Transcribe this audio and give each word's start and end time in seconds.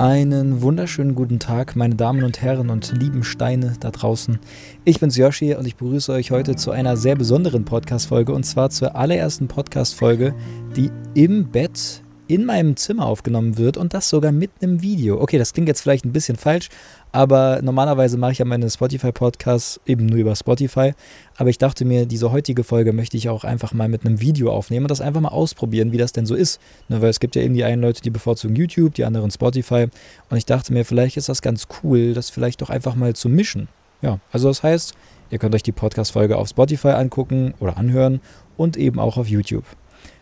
Einen 0.00 0.62
wunderschönen 0.62 1.14
guten 1.14 1.40
Tag, 1.40 1.76
meine 1.76 1.94
Damen 1.94 2.24
und 2.24 2.40
Herren 2.40 2.70
und 2.70 2.90
lieben 2.98 3.22
Steine 3.22 3.74
da 3.80 3.90
draußen. 3.90 4.38
Ich 4.86 4.98
bin's 4.98 5.18
Yoshi 5.18 5.54
und 5.54 5.66
ich 5.66 5.76
begrüße 5.76 6.10
euch 6.10 6.30
heute 6.30 6.56
zu 6.56 6.70
einer 6.70 6.96
sehr 6.96 7.16
besonderen 7.16 7.66
Podcast-Folge 7.66 8.32
und 8.32 8.44
zwar 8.44 8.70
zur 8.70 8.96
allerersten 8.96 9.46
Podcast-Folge, 9.46 10.34
die 10.74 10.90
im 11.12 11.50
Bett 11.50 12.02
in 12.30 12.44
meinem 12.44 12.76
Zimmer 12.76 13.06
aufgenommen 13.06 13.58
wird 13.58 13.76
und 13.76 13.92
das 13.92 14.08
sogar 14.08 14.30
mit 14.30 14.52
einem 14.62 14.82
Video. 14.82 15.20
Okay, 15.20 15.36
das 15.36 15.52
klingt 15.52 15.66
jetzt 15.66 15.80
vielleicht 15.80 16.04
ein 16.04 16.12
bisschen 16.12 16.36
falsch, 16.36 16.68
aber 17.10 17.60
normalerweise 17.60 18.18
mache 18.18 18.32
ich 18.32 18.38
ja 18.38 18.44
meine 18.44 18.70
Spotify-Podcasts 18.70 19.80
eben 19.84 20.06
nur 20.06 20.18
über 20.20 20.36
Spotify. 20.36 20.92
Aber 21.36 21.50
ich 21.50 21.58
dachte 21.58 21.84
mir, 21.84 22.06
diese 22.06 22.30
heutige 22.30 22.62
Folge 22.62 22.92
möchte 22.92 23.16
ich 23.16 23.28
auch 23.28 23.42
einfach 23.42 23.74
mal 23.74 23.88
mit 23.88 24.06
einem 24.06 24.20
Video 24.20 24.52
aufnehmen 24.52 24.84
und 24.84 24.90
das 24.92 25.00
einfach 25.00 25.20
mal 25.20 25.30
ausprobieren, 25.30 25.90
wie 25.90 25.98
das 25.98 26.12
denn 26.12 26.24
so 26.24 26.36
ist. 26.36 26.60
Ne, 26.88 27.02
weil 27.02 27.10
es 27.10 27.18
gibt 27.18 27.34
ja 27.34 27.42
eben 27.42 27.54
die 27.54 27.64
einen 27.64 27.82
Leute, 27.82 28.00
die 28.00 28.10
bevorzugen 28.10 28.54
YouTube, 28.54 28.94
die 28.94 29.04
anderen 29.04 29.32
Spotify. 29.32 29.88
Und 30.28 30.36
ich 30.36 30.46
dachte 30.46 30.72
mir, 30.72 30.84
vielleicht 30.84 31.16
ist 31.16 31.28
das 31.28 31.42
ganz 31.42 31.66
cool, 31.82 32.14
das 32.14 32.30
vielleicht 32.30 32.62
doch 32.62 32.70
einfach 32.70 32.94
mal 32.94 33.12
zu 33.14 33.28
mischen. 33.28 33.66
Ja, 34.02 34.20
also 34.30 34.46
das 34.46 34.62
heißt, 34.62 34.94
ihr 35.30 35.38
könnt 35.38 35.56
euch 35.56 35.64
die 35.64 35.72
Podcast-Folge 35.72 36.36
auf 36.36 36.48
Spotify 36.48 36.90
angucken 36.90 37.54
oder 37.58 37.76
anhören 37.76 38.20
und 38.56 38.76
eben 38.76 39.00
auch 39.00 39.16
auf 39.16 39.26
YouTube. 39.26 39.64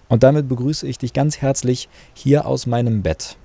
Und 0.08 0.22
damit 0.22 0.48
begrüße 0.48 0.86
ich 0.86 0.98
dich 0.98 1.12
ganz 1.12 1.38
herzlich 1.38 1.88
hier 2.14 2.46
aus 2.46 2.66
meinem 2.66 3.02
Bett. 3.02 3.36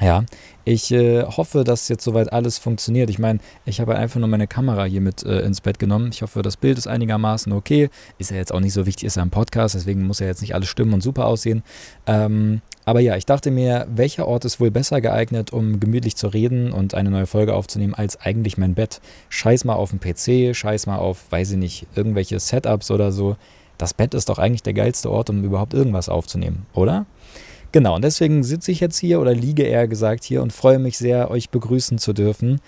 Ja, 0.00 0.24
ich 0.66 0.92
äh, 0.92 1.22
hoffe, 1.22 1.64
dass 1.64 1.88
jetzt 1.88 2.04
soweit 2.04 2.30
alles 2.30 2.58
funktioniert. 2.58 3.08
Ich 3.08 3.18
meine, 3.18 3.38
ich 3.64 3.80
habe 3.80 3.96
einfach 3.96 4.20
nur 4.20 4.28
meine 4.28 4.46
Kamera 4.46 4.84
hier 4.84 5.00
mit 5.00 5.24
äh, 5.24 5.40
ins 5.40 5.62
Bett 5.62 5.78
genommen. 5.78 6.10
Ich 6.12 6.20
hoffe, 6.20 6.42
das 6.42 6.58
Bild 6.58 6.76
ist 6.76 6.86
einigermaßen 6.86 7.50
okay. 7.52 7.88
Ist 8.18 8.30
ja 8.30 8.36
jetzt 8.36 8.52
auch 8.52 8.60
nicht 8.60 8.74
so 8.74 8.84
wichtig, 8.84 9.04
ist 9.06 9.16
ja 9.16 9.22
ein 9.22 9.30
Podcast, 9.30 9.74
deswegen 9.74 10.04
muss 10.06 10.18
ja 10.18 10.26
jetzt 10.26 10.42
nicht 10.42 10.54
alles 10.54 10.68
stimmen 10.68 10.92
und 10.92 11.02
super 11.02 11.26
aussehen. 11.26 11.62
Ähm, 12.06 12.60
aber 12.84 13.00
ja, 13.00 13.16
ich 13.16 13.24
dachte 13.24 13.50
mir, 13.50 13.86
welcher 13.88 14.28
Ort 14.28 14.44
ist 14.44 14.60
wohl 14.60 14.70
besser 14.70 15.00
geeignet, 15.00 15.50
um 15.52 15.80
gemütlich 15.80 16.16
zu 16.16 16.28
reden 16.28 16.72
und 16.72 16.94
eine 16.94 17.10
neue 17.10 17.26
Folge 17.26 17.54
aufzunehmen, 17.54 17.94
als 17.94 18.20
eigentlich 18.20 18.58
mein 18.58 18.74
Bett? 18.74 19.00
Scheiß 19.30 19.64
mal 19.64 19.74
auf 19.74 19.90
den 19.90 20.00
PC, 20.00 20.54
scheiß 20.54 20.86
mal 20.86 20.98
auf, 20.98 21.24
weiß 21.30 21.52
ich 21.52 21.58
nicht, 21.58 21.86
irgendwelche 21.94 22.38
Setups 22.38 22.90
oder 22.90 23.12
so 23.12 23.36
das 23.78 23.94
Bett 23.94 24.14
ist 24.14 24.28
doch 24.28 24.38
eigentlich 24.38 24.62
der 24.62 24.74
geilste 24.74 25.10
Ort, 25.10 25.30
um 25.30 25.44
überhaupt 25.44 25.74
irgendwas 25.74 26.08
aufzunehmen, 26.08 26.66
oder? 26.72 27.06
Genau, 27.72 27.96
und 27.96 28.02
deswegen 28.02 28.42
sitze 28.42 28.72
ich 28.72 28.80
jetzt 28.80 28.98
hier 28.98 29.20
oder 29.20 29.34
liege 29.34 29.62
eher 29.62 29.88
gesagt 29.88 30.24
hier 30.24 30.42
und 30.42 30.52
freue 30.52 30.78
mich 30.78 30.96
sehr, 30.98 31.30
euch 31.30 31.50
begrüßen 31.50 31.98
zu 31.98 32.12
dürfen. 32.12 32.60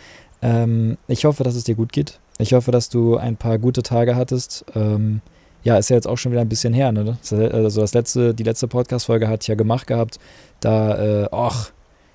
Ähm, 0.42 0.98
ich 1.06 1.24
hoffe, 1.24 1.44
dass 1.44 1.54
es 1.54 1.64
dir 1.64 1.74
gut 1.74 1.92
geht. 1.92 2.20
Ich 2.38 2.52
hoffe, 2.52 2.70
dass 2.70 2.88
du 2.88 3.16
ein 3.16 3.36
paar 3.36 3.58
gute 3.58 3.82
Tage 3.82 4.16
hattest. 4.16 4.64
Ähm, 4.74 5.20
ja, 5.64 5.76
ist 5.76 5.90
ja 5.90 5.96
jetzt 5.96 6.06
auch 6.06 6.18
schon 6.18 6.32
wieder 6.32 6.40
ein 6.40 6.48
bisschen 6.48 6.72
her, 6.72 6.92
ne? 6.92 7.18
Also 7.30 7.80
das 7.80 7.94
letzte, 7.94 8.34
die 8.34 8.44
letzte 8.44 8.68
Podcast-Folge 8.68 9.28
hatte 9.28 9.42
ich 9.42 9.48
ja 9.48 9.54
gemacht 9.54 9.86
gehabt. 9.86 10.18
Da, 10.60 11.24
äh, 11.24 11.28
ach, 11.32 11.72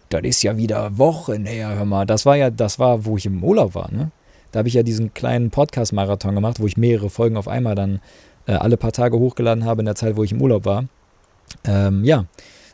das 0.09 0.21
ist 0.23 0.43
ja 0.43 0.55
wieder 0.57 0.97
Wochen 0.97 1.45
her, 1.45 1.75
hör 1.75 1.85
mal. 1.85 2.05
Das 2.05 2.25
war 2.25 2.37
ja, 2.37 2.49
das 2.49 2.79
war, 2.79 3.05
wo 3.05 3.17
ich 3.17 3.25
im 3.25 3.43
Urlaub 3.43 3.75
war, 3.75 3.91
ne? 3.91 4.11
Da 4.53 4.59
habe 4.59 4.67
ich 4.67 4.75
ja 4.75 4.83
diesen 4.83 5.13
kleinen 5.15 5.49
Podcast-Marathon 5.49 6.35
gemacht, 6.35 6.59
wo 6.59 6.67
ich 6.67 6.77
mehrere 6.77 7.09
Folgen 7.09 7.37
auf 7.37 7.47
einmal 7.47 7.73
dann 7.73 7.99
äh, 8.45 8.53
alle 8.53 8.77
paar 8.77 8.91
Tage 8.91 9.17
hochgeladen 9.17 9.65
habe 9.65 9.81
in 9.81 9.85
der 9.85 9.95
Zeit, 9.95 10.15
wo 10.15 10.23
ich 10.23 10.31
im 10.31 10.41
Urlaub 10.41 10.63
war. 10.63 10.85
Ähm, 11.65 12.03
ja, 12.03 12.25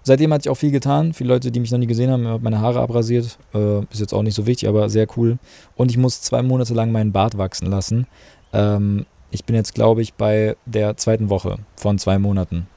seitdem 0.04 0.34
hat 0.34 0.44
sich 0.44 0.50
auch 0.50 0.56
viel 0.56 0.72
getan. 0.72 1.14
Viele 1.14 1.30
Leute, 1.30 1.52
die 1.52 1.60
mich 1.62 1.72
noch 1.72 1.80
nie 1.80 1.88
gesehen 1.88 2.12
haben, 2.12 2.28
haben 2.28 2.44
meine 2.44 2.60
Haare 2.60 2.82
abrasiert. 2.82 3.38
Äh, 3.54 3.80
ist 3.92 4.02
jetzt 4.02 4.14
auch 4.14 4.24
nicht 4.24 4.36
so 4.36 4.46
wichtig, 4.46 4.68
aber 4.68 4.90
sehr 4.90 5.08
cool. 5.16 5.40
Und 5.78 5.90
ich 5.90 5.98
muss 5.98 6.22
zwei 6.22 6.42
Monate 6.42 6.74
lang 6.74 6.92
meinen 6.92 7.14
Bart 7.14 7.38
wachsen 7.38 7.70
lassen. 7.70 8.08
Ähm, 8.52 9.06
ich 9.32 9.46
bin 9.46 9.56
jetzt, 9.56 9.74
glaube 9.74 10.02
ich, 10.02 10.16
bei 10.16 10.58
der 10.66 10.98
zweiten 10.98 11.30
Woche 11.30 11.60
von 11.78 11.98
zwei 11.98 12.20
Monaten. 12.20 12.68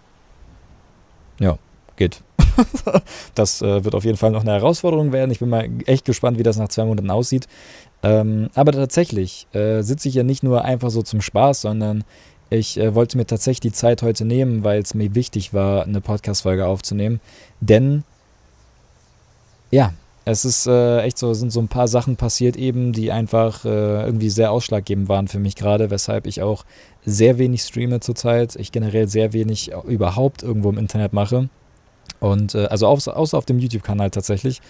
Ja, 1.40 1.58
geht. 1.96 2.22
das 3.34 3.62
äh, 3.62 3.84
wird 3.84 3.94
auf 3.94 4.04
jeden 4.04 4.18
Fall 4.18 4.30
noch 4.30 4.42
eine 4.42 4.52
Herausforderung 4.52 5.12
werden. 5.12 5.30
Ich 5.30 5.38
bin 5.38 5.48
mal 5.48 5.68
echt 5.86 6.04
gespannt, 6.04 6.38
wie 6.38 6.42
das 6.42 6.58
nach 6.58 6.68
zwei 6.68 6.84
Monaten 6.84 7.10
aussieht. 7.10 7.48
Ähm, 8.02 8.50
aber 8.54 8.72
tatsächlich 8.72 9.46
äh, 9.52 9.82
sitze 9.82 10.08
ich 10.08 10.14
ja 10.14 10.22
nicht 10.22 10.42
nur 10.42 10.64
einfach 10.64 10.90
so 10.90 11.02
zum 11.02 11.20
Spaß, 11.20 11.62
sondern 11.62 12.04
ich 12.50 12.78
äh, 12.78 12.94
wollte 12.94 13.16
mir 13.16 13.26
tatsächlich 13.26 13.60
die 13.60 13.72
Zeit 13.72 14.02
heute 14.02 14.24
nehmen, 14.24 14.64
weil 14.64 14.82
es 14.82 14.94
mir 14.94 15.14
wichtig 15.14 15.54
war, 15.54 15.84
eine 15.84 16.00
Podcast-Folge 16.00 16.66
aufzunehmen. 16.66 17.20
Denn, 17.60 18.04
ja, 19.70 19.94
es 20.24 20.44
ist 20.44 20.66
äh, 20.66 21.00
echt 21.00 21.18
so, 21.18 21.32
sind 21.34 21.50
so 21.50 21.60
ein 21.60 21.68
paar 21.68 21.88
Sachen 21.88 22.16
passiert 22.16 22.56
eben, 22.56 22.92
die 22.92 23.10
einfach 23.10 23.64
äh, 23.64 24.04
irgendwie 24.04 24.30
sehr 24.30 24.52
ausschlaggebend 24.52 25.08
waren 25.08 25.28
für 25.28 25.38
mich 25.38 25.56
gerade, 25.56 25.90
weshalb 25.90 26.26
ich 26.26 26.42
auch 26.42 26.64
sehr 27.04 27.38
wenig 27.38 27.62
streame 27.62 28.00
zurzeit. 28.00 28.56
Ich 28.56 28.70
generell 28.70 29.08
sehr 29.08 29.32
wenig 29.32 29.72
überhaupt 29.84 30.42
irgendwo 30.42 30.70
im 30.70 30.78
Internet 30.78 31.12
mache. 31.12 31.48
Und 32.20 32.54
äh, 32.54 32.66
also 32.66 32.86
außer, 32.86 33.16
außer 33.16 33.36
auf 33.36 33.46
dem 33.46 33.58
YouTube-Kanal 33.58 34.10
tatsächlich, 34.10 34.60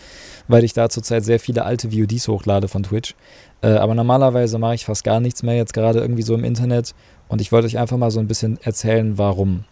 weil 0.49 0.65
ich 0.65 0.73
da 0.73 0.89
zurzeit 0.89 1.25
sehr 1.25 1.39
viele 1.39 1.65
alte 1.65 1.93
VODs 1.93 2.29
hochlade 2.29 2.69
von 2.69 2.83
Twitch. 2.83 3.15
Äh, 3.63 3.69
aber 3.69 3.95
normalerweise 3.95 4.59
mache 4.59 4.75
ich 4.75 4.85
fast 4.85 5.05
gar 5.05 5.21
nichts 5.21 5.43
mehr 5.43 5.57
jetzt 5.57 5.75
gerade 5.75 6.01
irgendwie 6.01 6.23
so 6.23 6.35
im 6.35 6.45
Internet. 6.45 6.95
Und 7.29 7.41
ich 7.41 7.53
wollte 7.53 7.67
euch 7.67 7.79
einfach 7.79 7.97
mal 7.97 8.11
so 8.11 8.21
ein 8.21 8.29
bisschen 8.29 8.59
erzählen, 8.63 9.19
warum. 9.19 9.65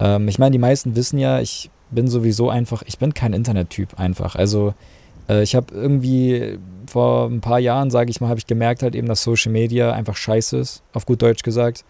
Ähm, 0.00 0.28
ich 0.28 0.38
meine, 0.38 0.52
die 0.52 0.58
meisten 0.58 0.96
wissen 0.96 1.18
ja, 1.18 1.40
ich 1.40 1.70
bin 1.90 2.08
sowieso 2.08 2.50
einfach, 2.50 2.82
ich 2.86 2.98
bin 2.98 3.14
kein 3.14 3.32
Internettyp 3.32 3.98
einfach. 3.98 4.34
Also 4.34 4.74
äh, 5.28 5.42
ich 5.42 5.54
habe 5.54 5.74
irgendwie 5.74 6.58
vor 6.86 7.28
ein 7.28 7.40
paar 7.40 7.58
Jahren, 7.58 7.90
sage 7.90 8.10
ich 8.10 8.20
mal, 8.20 8.28
habe 8.28 8.38
ich 8.38 8.46
gemerkt 8.46 8.82
halt 8.82 8.94
eben, 8.94 9.08
dass 9.08 9.22
Social 9.22 9.52
Media 9.52 9.92
einfach 9.92 10.16
scheiße 10.16 10.56
ist, 10.56 10.82
auf 10.92 11.06
gut 11.06 11.22
Deutsch 11.22 11.42
gesagt 11.42 11.84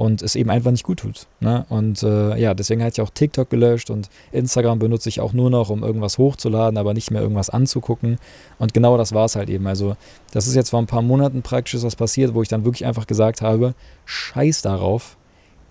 und 0.00 0.22
es 0.22 0.34
eben 0.34 0.48
einfach 0.48 0.70
nicht 0.70 0.82
gut 0.82 1.00
tut. 1.00 1.26
Ne? 1.40 1.66
Und 1.68 2.02
äh, 2.02 2.34
ja, 2.38 2.54
deswegen 2.54 2.82
hatte 2.82 2.94
ich 2.94 3.06
auch 3.06 3.10
TikTok 3.10 3.50
gelöscht 3.50 3.90
und 3.90 4.08
Instagram 4.32 4.78
benutze 4.78 5.10
ich 5.10 5.20
auch 5.20 5.34
nur 5.34 5.50
noch, 5.50 5.68
um 5.68 5.82
irgendwas 5.82 6.16
hochzuladen, 6.16 6.78
aber 6.78 6.94
nicht 6.94 7.10
mehr 7.10 7.20
irgendwas 7.20 7.50
anzugucken. 7.50 8.16
Und 8.58 8.72
genau 8.72 8.96
das 8.96 9.12
war 9.12 9.26
es 9.26 9.36
halt 9.36 9.50
eben. 9.50 9.66
Also, 9.66 9.98
das 10.32 10.46
ist 10.46 10.54
jetzt 10.54 10.70
vor 10.70 10.78
ein 10.80 10.86
paar 10.86 11.02
Monaten 11.02 11.42
praktisch 11.42 11.82
was 11.82 11.96
passiert, 11.96 12.32
wo 12.32 12.40
ich 12.40 12.48
dann 12.48 12.64
wirklich 12.64 12.86
einfach 12.86 13.06
gesagt 13.06 13.42
habe: 13.42 13.74
Scheiß 14.06 14.62
darauf, 14.62 15.18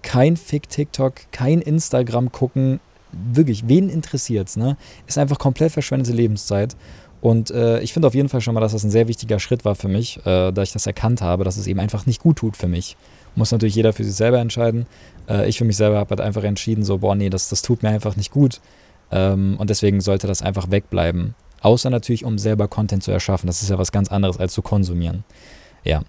kein 0.04 0.38
Fick 0.38 0.70
TikTok, 0.70 1.16
kein 1.32 1.60
Instagram 1.60 2.32
gucken. 2.32 2.80
Wirklich, 3.12 3.68
wen 3.68 3.90
interessiert's, 3.90 4.58
ne? 4.58 4.78
Ist 5.08 5.18
einfach 5.18 5.40
komplett 5.40 5.72
verschwendete 5.72 6.16
Lebenszeit. 6.16 6.76
Und 7.20 7.50
äh, 7.50 7.80
ich 7.80 7.94
finde 7.94 8.08
auf 8.08 8.14
jeden 8.14 8.30
Fall 8.30 8.42
schon 8.42 8.54
mal, 8.54 8.62
dass 8.62 8.74
das 8.74 8.84
ein 8.84 8.92
sehr 8.92 9.08
wichtiger 9.08 9.40
Schritt 9.40 9.66
war 9.66 9.74
für 9.74 9.88
mich, 9.88 10.20
äh, 10.26 10.52
da 10.52 10.62
ich 10.62 10.72
das 10.72 10.86
erkannt 10.86 11.24
habe, 11.24 11.44
dass 11.44 11.58
es 11.58 11.66
eben 11.66 11.80
einfach 11.80 12.06
nicht 12.06 12.22
gut 12.22 12.38
tut 12.38 12.56
für 12.56 12.68
mich. 12.68 12.96
Muss 13.36 13.52
natürlich 13.52 13.76
jeder 13.76 13.94
für 13.94 14.04
sich 14.04 14.16
selber 14.16 14.40
entscheiden. 14.40 14.86
Äh, 15.28 15.48
ich 15.48 15.58
für 15.58 15.66
mich 15.66 15.78
selber 15.78 15.98
habe 15.98 16.10
halt 16.12 16.22
einfach 16.22 16.44
entschieden, 16.44 16.84
so, 16.84 16.98
boah, 16.98 17.16
nee, 17.16 17.30
das, 17.30 17.50
das 17.50 17.62
tut 17.62 17.84
mir 17.84 17.90
einfach 17.90 18.16
nicht 18.16 18.32
gut. 18.32 18.60
Ähm, 19.12 19.56
und 19.58 19.70
deswegen 19.70 20.02
sollte 20.02 20.28
das 20.28 20.42
einfach 20.42 20.72
wegbleiben. 20.72 21.36
Außer 21.62 21.90
natürlich, 21.90 22.26
um 22.26 22.38
selber 22.38 22.68
Content 22.68 23.04
zu 23.04 23.12
erschaffen. 23.12 23.48
Das 23.48 23.62
ist 23.62 23.70
ja 23.70 23.78
was 23.78 23.92
ganz 23.92 24.10
anderes 24.10 24.38
als 24.38 24.54
zu 24.54 24.62
konsumieren. 24.62 25.24
Ja. 25.84 26.02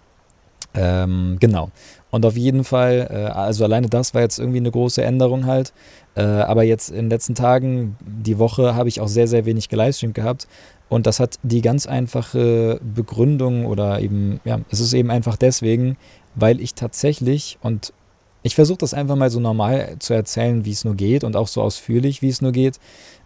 Ähm, 0.73 1.39
genau. 1.41 1.71
Und 2.11 2.25
auf 2.25 2.37
jeden 2.37 2.63
Fall, 2.63 3.09
äh, 3.11 3.15
also 3.33 3.65
alleine 3.65 3.89
das 3.89 4.15
war 4.15 4.21
jetzt 4.21 4.39
irgendwie 4.39 4.59
eine 4.59 4.71
große 4.71 5.03
Änderung 5.03 5.47
halt. 5.47 5.73
Äh, 6.15 6.23
aber 6.23 6.63
jetzt 6.63 6.91
in 6.91 6.97
den 6.97 7.11
letzten 7.11 7.35
Tagen, 7.35 7.97
die 8.01 8.39
Woche, 8.39 8.75
habe 8.75 8.89
ich 8.89 9.01
auch 9.01 9.09
sehr, 9.09 9.27
sehr 9.27 9.47
wenig 9.47 9.69
gelivestreamt 9.69 10.15
gehabt. 10.15 10.47
Und 10.89 11.07
das 11.07 11.21
hat 11.21 11.39
die 11.45 11.63
ganz 11.63 11.87
einfache 11.87 12.81
Begründung 12.83 13.67
oder 13.67 14.01
eben, 14.01 14.41
ja, 14.45 14.61
es 14.71 14.81
ist 14.81 14.93
eben 14.93 15.11
einfach 15.11 15.37
deswegen, 15.37 15.97
weil 16.35 16.61
ich 16.61 16.75
tatsächlich, 16.75 17.59
und 17.63 17.93
ich 18.43 18.55
versuche 18.55 18.79
das 18.79 18.95
einfach 18.95 19.17
mal 19.17 19.31
so 19.31 19.41
normal 19.41 19.97
zu 19.99 20.15
erzählen, 20.15 20.65
wie 20.65 20.71
es 20.71 20.85
nur 20.85 20.95
geht 20.95 21.25
und 21.25 21.37
auch 21.37 21.49
so 21.49 21.63
ausführlich, 21.63 22.23
wie 22.23 22.29
es 22.29 22.41
nur 22.41 22.53
geht. 22.53 22.79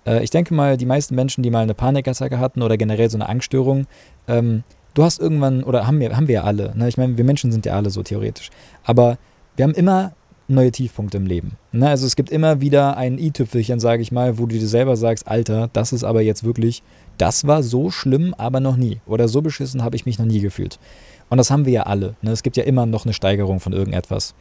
Äh, 0.07 0.25
ich 0.25 0.31
denke 0.31 0.55
mal, 0.55 0.77
die 0.77 0.87
meisten 0.87 1.15
Menschen, 1.15 1.43
die 1.43 1.51
mal 1.51 1.63
eine 1.63 1.75
Panikattacke 1.75 2.39
hatten 2.39 2.63
oder 2.63 2.77
generell 2.77 3.11
so 3.11 3.17
eine 3.17 3.29
Angststörung, 3.29 3.87
ähm, 4.27 4.65
du 4.95 5.05
hast 5.05 5.21
irgendwann, 5.21 5.63
oder 5.63 5.87
haben 5.87 6.01
wir, 6.01 6.17
haben 6.17 6.29
wir 6.29 6.35
ja 6.35 6.45
alle, 6.45 6.77
ne? 6.77 6.89
ich 6.89 6.97
meine, 6.97 7.17
wir 7.17 7.25
Menschen 7.25 7.53
sind 7.53 7.67
ja 7.67 7.75
alle 7.75 7.91
so 7.91 8.03
theoretisch, 8.03 8.51
aber 8.85 9.19
wir 9.57 9.65
haben 9.65 9.75
immer 9.75 10.15
neue 10.47 10.71
Tiefpunkte 10.71 11.17
im 11.17 11.27
Leben. 11.27 11.53
Ne? 11.73 11.89
Also 11.89 12.07
es 12.07 12.17
gibt 12.17 12.31
immer 12.31 12.61
wieder 12.61 12.97
ein 12.97 13.19
i-Tüpfelchen, 13.19 13.81
sage 13.81 14.03
ich 14.03 14.13
mal, 14.13 14.39
wo 14.39 14.47
du 14.47 14.59
dir 14.59 14.67
selber 14.67 14.97
sagst, 14.97 15.27
Alter, 15.27 15.71
das 15.73 15.93
ist 15.93 16.05
aber 16.05 16.21
jetzt 16.21 16.45
wirklich, 16.45 16.83
das 17.19 17.47
war 17.47 17.63
so 17.63 17.91
schlimm, 17.91 18.35
aber 18.37 18.61
noch 18.61 18.77
nie. 18.77 19.01
Oder 19.07 19.29
so 19.29 19.41
beschissen 19.41 19.83
habe 19.83 19.97
ich 19.97 20.07
mich 20.07 20.19
noch 20.19 20.27
nie 20.27 20.41
gefühlt. 20.41 20.79
Und 21.29 21.39
das 21.39 21.51
haben 21.51 21.65
wir 21.65 21.73
ja 21.73 21.83
alle. 21.85 22.17
Ne? 22.23 22.31
Es 22.31 22.43
gibt 22.43 22.57
ja 22.57 22.65
immer 22.65 22.87
noch 22.87 23.05
eine 23.05 23.15
Steigerung 23.15 23.61
von 23.61 23.73
irgendetwas. 23.73 24.35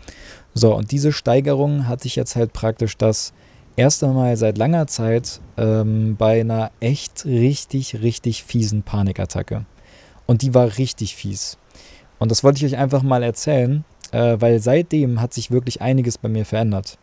So, 0.54 0.76
und 0.76 0.92
diese 0.92 1.12
Steigerung 1.12 1.88
hatte 1.88 2.08
ich 2.08 2.16
jetzt 2.16 2.36
halt 2.36 2.54
praktisch 2.54 2.98
das 2.98 3.34
erste 3.76 4.08
Mal 4.08 4.38
seit 4.38 4.58
langer 4.58 4.88
Zeit 4.88 5.40
ähm, 5.58 6.16
bei 6.18 6.42
einer 6.42 6.72
echt 6.80 7.26
richtig, 7.26 8.02
richtig 8.02 8.44
fiesen 8.44 8.84
Panikattacke. 8.84 9.66
Und 10.26 10.42
die 10.42 10.54
war 10.54 10.78
richtig 10.78 11.16
fies. 11.16 11.58
Und 12.20 12.32
das 12.32 12.44
wollte 12.44 12.64
ich 12.64 12.74
euch 12.74 12.80
einfach 12.80 13.04
mal 13.04 13.24
erzählen, 13.24 13.84
äh, 14.12 14.38
weil 14.40 14.60
seitdem 14.60 15.20
hat 15.20 15.34
sich 15.34 15.52
wirklich 15.52 15.82
einiges 15.82 16.18
bei 16.18 16.30
mir 16.30 16.46
verändert. 16.46 16.98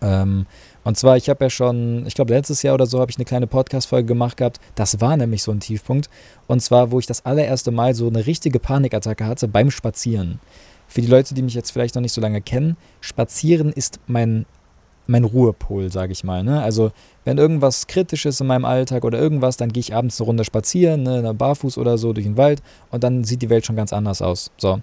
Ähm, 0.00 0.46
und 0.84 0.96
zwar, 0.96 1.16
ich 1.16 1.28
habe 1.28 1.44
ja 1.44 1.50
schon, 1.50 2.06
ich 2.06 2.14
glaube, 2.14 2.34
letztes 2.34 2.62
Jahr 2.62 2.74
oder 2.74 2.86
so 2.86 3.00
habe 3.00 3.10
ich 3.10 3.16
eine 3.16 3.24
kleine 3.24 3.46
Podcast-Folge 3.46 4.06
gemacht 4.06 4.36
gehabt. 4.36 4.58
Das 4.74 5.00
war 5.00 5.16
nämlich 5.16 5.42
so 5.42 5.52
ein 5.52 5.60
Tiefpunkt. 5.60 6.10
Und 6.48 6.60
zwar, 6.60 6.90
wo 6.90 6.98
ich 6.98 7.06
das 7.06 7.24
allererste 7.24 7.70
Mal 7.70 7.94
so 7.94 8.08
eine 8.08 8.26
richtige 8.26 8.58
Panikattacke 8.58 9.26
hatte 9.26 9.46
beim 9.46 9.70
Spazieren. 9.70 10.40
Für 10.88 11.00
die 11.00 11.06
Leute, 11.06 11.34
die 11.34 11.42
mich 11.42 11.54
jetzt 11.54 11.70
vielleicht 11.70 11.94
noch 11.94 12.02
nicht 12.02 12.12
so 12.12 12.20
lange 12.20 12.40
kennen, 12.40 12.76
Spazieren 13.00 13.72
ist 13.72 14.00
mein 14.06 14.44
mein 15.06 15.24
Ruhepol, 15.24 15.90
sage 15.90 16.12
ich 16.12 16.22
mal. 16.22 16.44
Ne? 16.44 16.62
Also 16.62 16.92
wenn 17.24 17.36
irgendwas 17.36 17.88
kritisch 17.88 18.24
ist 18.24 18.40
in 18.40 18.46
meinem 18.46 18.64
Alltag 18.64 19.04
oder 19.04 19.18
irgendwas, 19.18 19.56
dann 19.56 19.72
gehe 19.72 19.80
ich 19.80 19.94
abends 19.94 20.20
eine 20.20 20.26
Runde 20.26 20.44
spazieren, 20.44 21.02
ne, 21.02 21.34
barfuß 21.34 21.76
oder 21.78 21.98
so 21.98 22.12
durch 22.12 22.26
den 22.26 22.36
Wald 22.36 22.62
und 22.90 23.02
dann 23.02 23.24
sieht 23.24 23.42
die 23.42 23.50
Welt 23.50 23.66
schon 23.66 23.76
ganz 23.76 23.92
anders 23.92 24.22
aus. 24.22 24.50
So. 24.56 24.80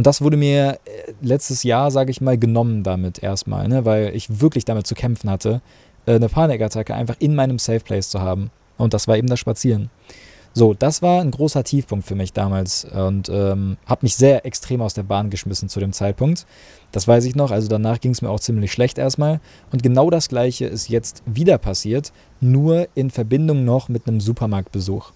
Und 0.00 0.06
das 0.06 0.22
wurde 0.22 0.38
mir 0.38 0.78
äh, 0.86 1.12
letztes 1.20 1.62
Jahr, 1.62 1.90
sage 1.90 2.10
ich 2.10 2.22
mal, 2.22 2.38
genommen 2.38 2.82
damit 2.82 3.22
erstmal, 3.22 3.68
ne? 3.68 3.84
weil 3.84 4.16
ich 4.16 4.40
wirklich 4.40 4.64
damit 4.64 4.86
zu 4.86 4.94
kämpfen 4.94 5.28
hatte, 5.28 5.60
äh, 6.06 6.14
eine 6.14 6.30
Panikattacke 6.30 6.94
einfach 6.94 7.16
in 7.18 7.34
meinem 7.34 7.58
Safe 7.58 7.80
Place 7.80 8.08
zu 8.08 8.22
haben. 8.22 8.50
Und 8.78 8.94
das 8.94 9.08
war 9.08 9.18
eben 9.18 9.28
das 9.28 9.40
Spazieren. 9.40 9.90
So, 10.54 10.72
das 10.72 11.02
war 11.02 11.20
ein 11.20 11.30
großer 11.30 11.64
Tiefpunkt 11.64 12.06
für 12.06 12.14
mich 12.14 12.32
damals 12.32 12.86
und 12.86 13.28
ähm, 13.28 13.76
hat 13.84 14.02
mich 14.02 14.16
sehr 14.16 14.46
extrem 14.46 14.80
aus 14.80 14.94
der 14.94 15.02
Bahn 15.02 15.28
geschmissen 15.28 15.68
zu 15.68 15.80
dem 15.80 15.92
Zeitpunkt. 15.92 16.46
Das 16.92 17.06
weiß 17.06 17.26
ich 17.26 17.36
noch, 17.36 17.50
also 17.50 17.68
danach 17.68 18.00
ging 18.00 18.12
es 18.12 18.22
mir 18.22 18.30
auch 18.30 18.40
ziemlich 18.40 18.72
schlecht 18.72 18.96
erstmal. 18.96 19.38
Und 19.70 19.82
genau 19.82 20.08
das 20.08 20.30
gleiche 20.30 20.64
ist 20.64 20.88
jetzt 20.88 21.22
wieder 21.26 21.58
passiert, 21.58 22.10
nur 22.40 22.88
in 22.94 23.10
Verbindung 23.10 23.66
noch 23.66 23.90
mit 23.90 24.08
einem 24.08 24.22
Supermarktbesuch. 24.22 25.12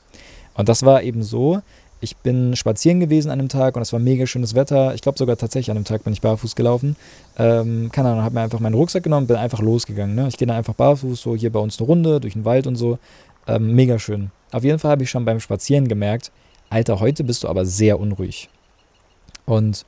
Und 0.53 0.69
das 0.69 0.85
war 0.85 1.03
eben 1.03 1.23
so, 1.23 1.63
ich 2.05 2.17
bin 2.19 2.55
spazieren 2.55 3.01
gewesen 3.01 3.31
an 3.31 3.39
dem 3.39 3.49
Tag 3.49 3.75
und 3.75 3.83
es 3.83 3.93
war 3.93 3.99
mega 3.99 4.27
schönes 4.27 4.55
Wetter. 4.55 4.95
Ich 4.95 5.03
glaube 5.03 5.19
sogar 5.19 5.37
tatsächlich 5.37 5.71
an 5.71 5.77
dem 5.77 5.85
Tag 5.85 6.05
bin 6.05 6.13
ich 6.13 6.21
barfuß 6.21 6.55
gelaufen. 6.55 6.97
Ähm, 7.39 7.91
keine 7.91 8.11
Ahnung, 8.11 8.23
habe 8.23 8.35
mir 8.35 8.43
einfach 8.43 8.61
meinen 8.61 8.75
Rucksack 8.75 9.03
genommen, 9.03 9.27
bin 9.27 9.37
einfach 9.37 9.61
losgegangen. 9.61 10.15
Ne? 10.15 10.29
Ich 10.29 10.37
gehe 10.37 10.47
dann 10.47 10.57
einfach 10.57 10.75
barfuß, 10.75 11.21
so 11.21 11.35
hier 11.35 11.51
bei 11.51 11.59
uns 11.59 11.79
eine 11.79 11.89
Runde 11.89 12.21
durch 12.21 12.35
den 12.35 12.45
Wald 12.45 12.67
und 12.67 12.77
so. 12.77 12.99
Ähm, 13.49 13.75
mega 13.75 13.99
schön. 13.99 14.31
Auf 14.53 14.63
jeden 14.63 14.79
Fall 14.79 14.93
habe 14.93 15.03
ich 15.03 15.11
schon 15.11 15.25
beim 15.25 15.41
Spazieren 15.41 15.89
gemerkt, 15.89 16.31
Alter, 16.71 17.01
heute 17.01 17.25
bist 17.25 17.45
du 17.45 17.49
aber 17.49 17.67
sehr 17.67 17.99
unruhig. 17.99 18.49
Und 19.47 19.85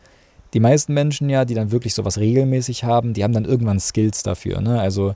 die 0.55 0.61
meisten 0.61 0.95
Menschen 0.95 1.29
ja, 1.29 1.45
die 1.45 1.55
dann 1.55 1.71
wirklich 1.71 1.95
sowas 1.95 2.19
regelmäßig 2.19 2.85
haben, 2.85 3.13
die 3.13 3.25
haben 3.25 3.33
dann 3.33 3.45
irgendwann 3.45 3.81
Skills 3.81 4.23
dafür. 4.23 4.61
Ne? 4.61 4.81
Also 4.81 5.15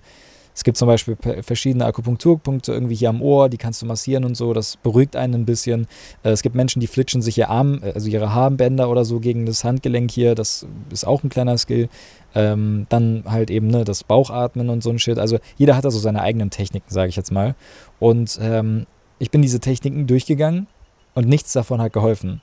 es 0.55 0.65
gibt 0.65 0.77
zum 0.77 0.89
Beispiel 0.89 1.17
verschiedene 1.43 1.87
Akupunkturpunkte 1.87 2.73
irgendwie 2.73 2.95
hier 2.95 3.09
am 3.09 3.23
Ohr, 3.23 3.49
die 3.49 3.57
kannst 3.57 3.83
du 3.83 3.87
massieren 3.87 4.25
und 4.25 4.37
so, 4.37 4.53
das 4.53 4.77
beruhigt 4.77 5.17
einen 5.17 5.35
ein 5.35 5.45
bisschen. 5.47 5.87
Äh, 6.23 6.31
es 6.31 6.43
gibt 6.43 6.55
Menschen, 6.55 6.81
die 6.81 6.87
flitschen 6.87 7.23
sich 7.23 7.39
ihr 7.39 7.51
Arm, 7.51 7.81
äh, 7.83 7.93
also 7.93 8.09
ihre 8.09 8.35
Haarbänder 8.35 8.91
oder 8.91 9.05
so 9.05 9.21
gegen 9.21 9.47
das 9.47 9.65
Handgelenk 9.65 10.11
hier, 10.11 10.35
das 10.35 10.67
ist 10.91 11.07
auch 11.07 11.23
ein 11.23 11.29
kleiner 11.29 11.57
Skill. 11.57 11.89
Ähm, 12.35 12.87
dann 12.89 13.25
halt 13.27 13.51
eben 13.51 13.69
ne, 13.69 13.85
das 13.85 14.05
Bauchatmen 14.05 14.71
und 14.71 14.83
so 14.83 14.91
ein 14.91 15.01
Shit. 15.01 15.19
Also 15.19 15.39
jeder 15.57 15.77
hat 15.77 15.85
da 15.85 15.91
so 15.91 15.99
seine 15.99 16.23
eigenen 16.23 16.51
Techniken, 16.51 16.89
sage 16.89 17.09
ich 17.09 17.17
jetzt 17.17 17.33
mal. 17.33 17.57
Und 17.99 18.39
ähm, 18.41 18.87
ich 19.19 19.33
bin 19.33 19.43
diese 19.43 19.59
Techniken 19.59 20.07
durchgegangen 20.07 20.69
und 21.15 21.29
nichts 21.29 21.53
davon 21.53 21.81
hat 21.81 21.93
geholfen. 21.93 22.41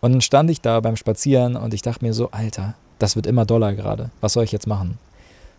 Und 0.00 0.12
dann 0.12 0.20
stand 0.20 0.50
ich 0.50 0.60
da 0.60 0.80
beim 0.80 0.96
Spazieren 0.96 1.56
und 1.56 1.74
ich 1.74 1.82
dachte 1.82 2.04
mir 2.04 2.12
so, 2.12 2.30
Alter, 2.30 2.74
das 2.98 3.16
wird 3.16 3.26
immer 3.26 3.46
doller 3.46 3.74
gerade. 3.74 4.10
Was 4.20 4.34
soll 4.34 4.44
ich 4.44 4.52
jetzt 4.52 4.66
machen? 4.66 4.98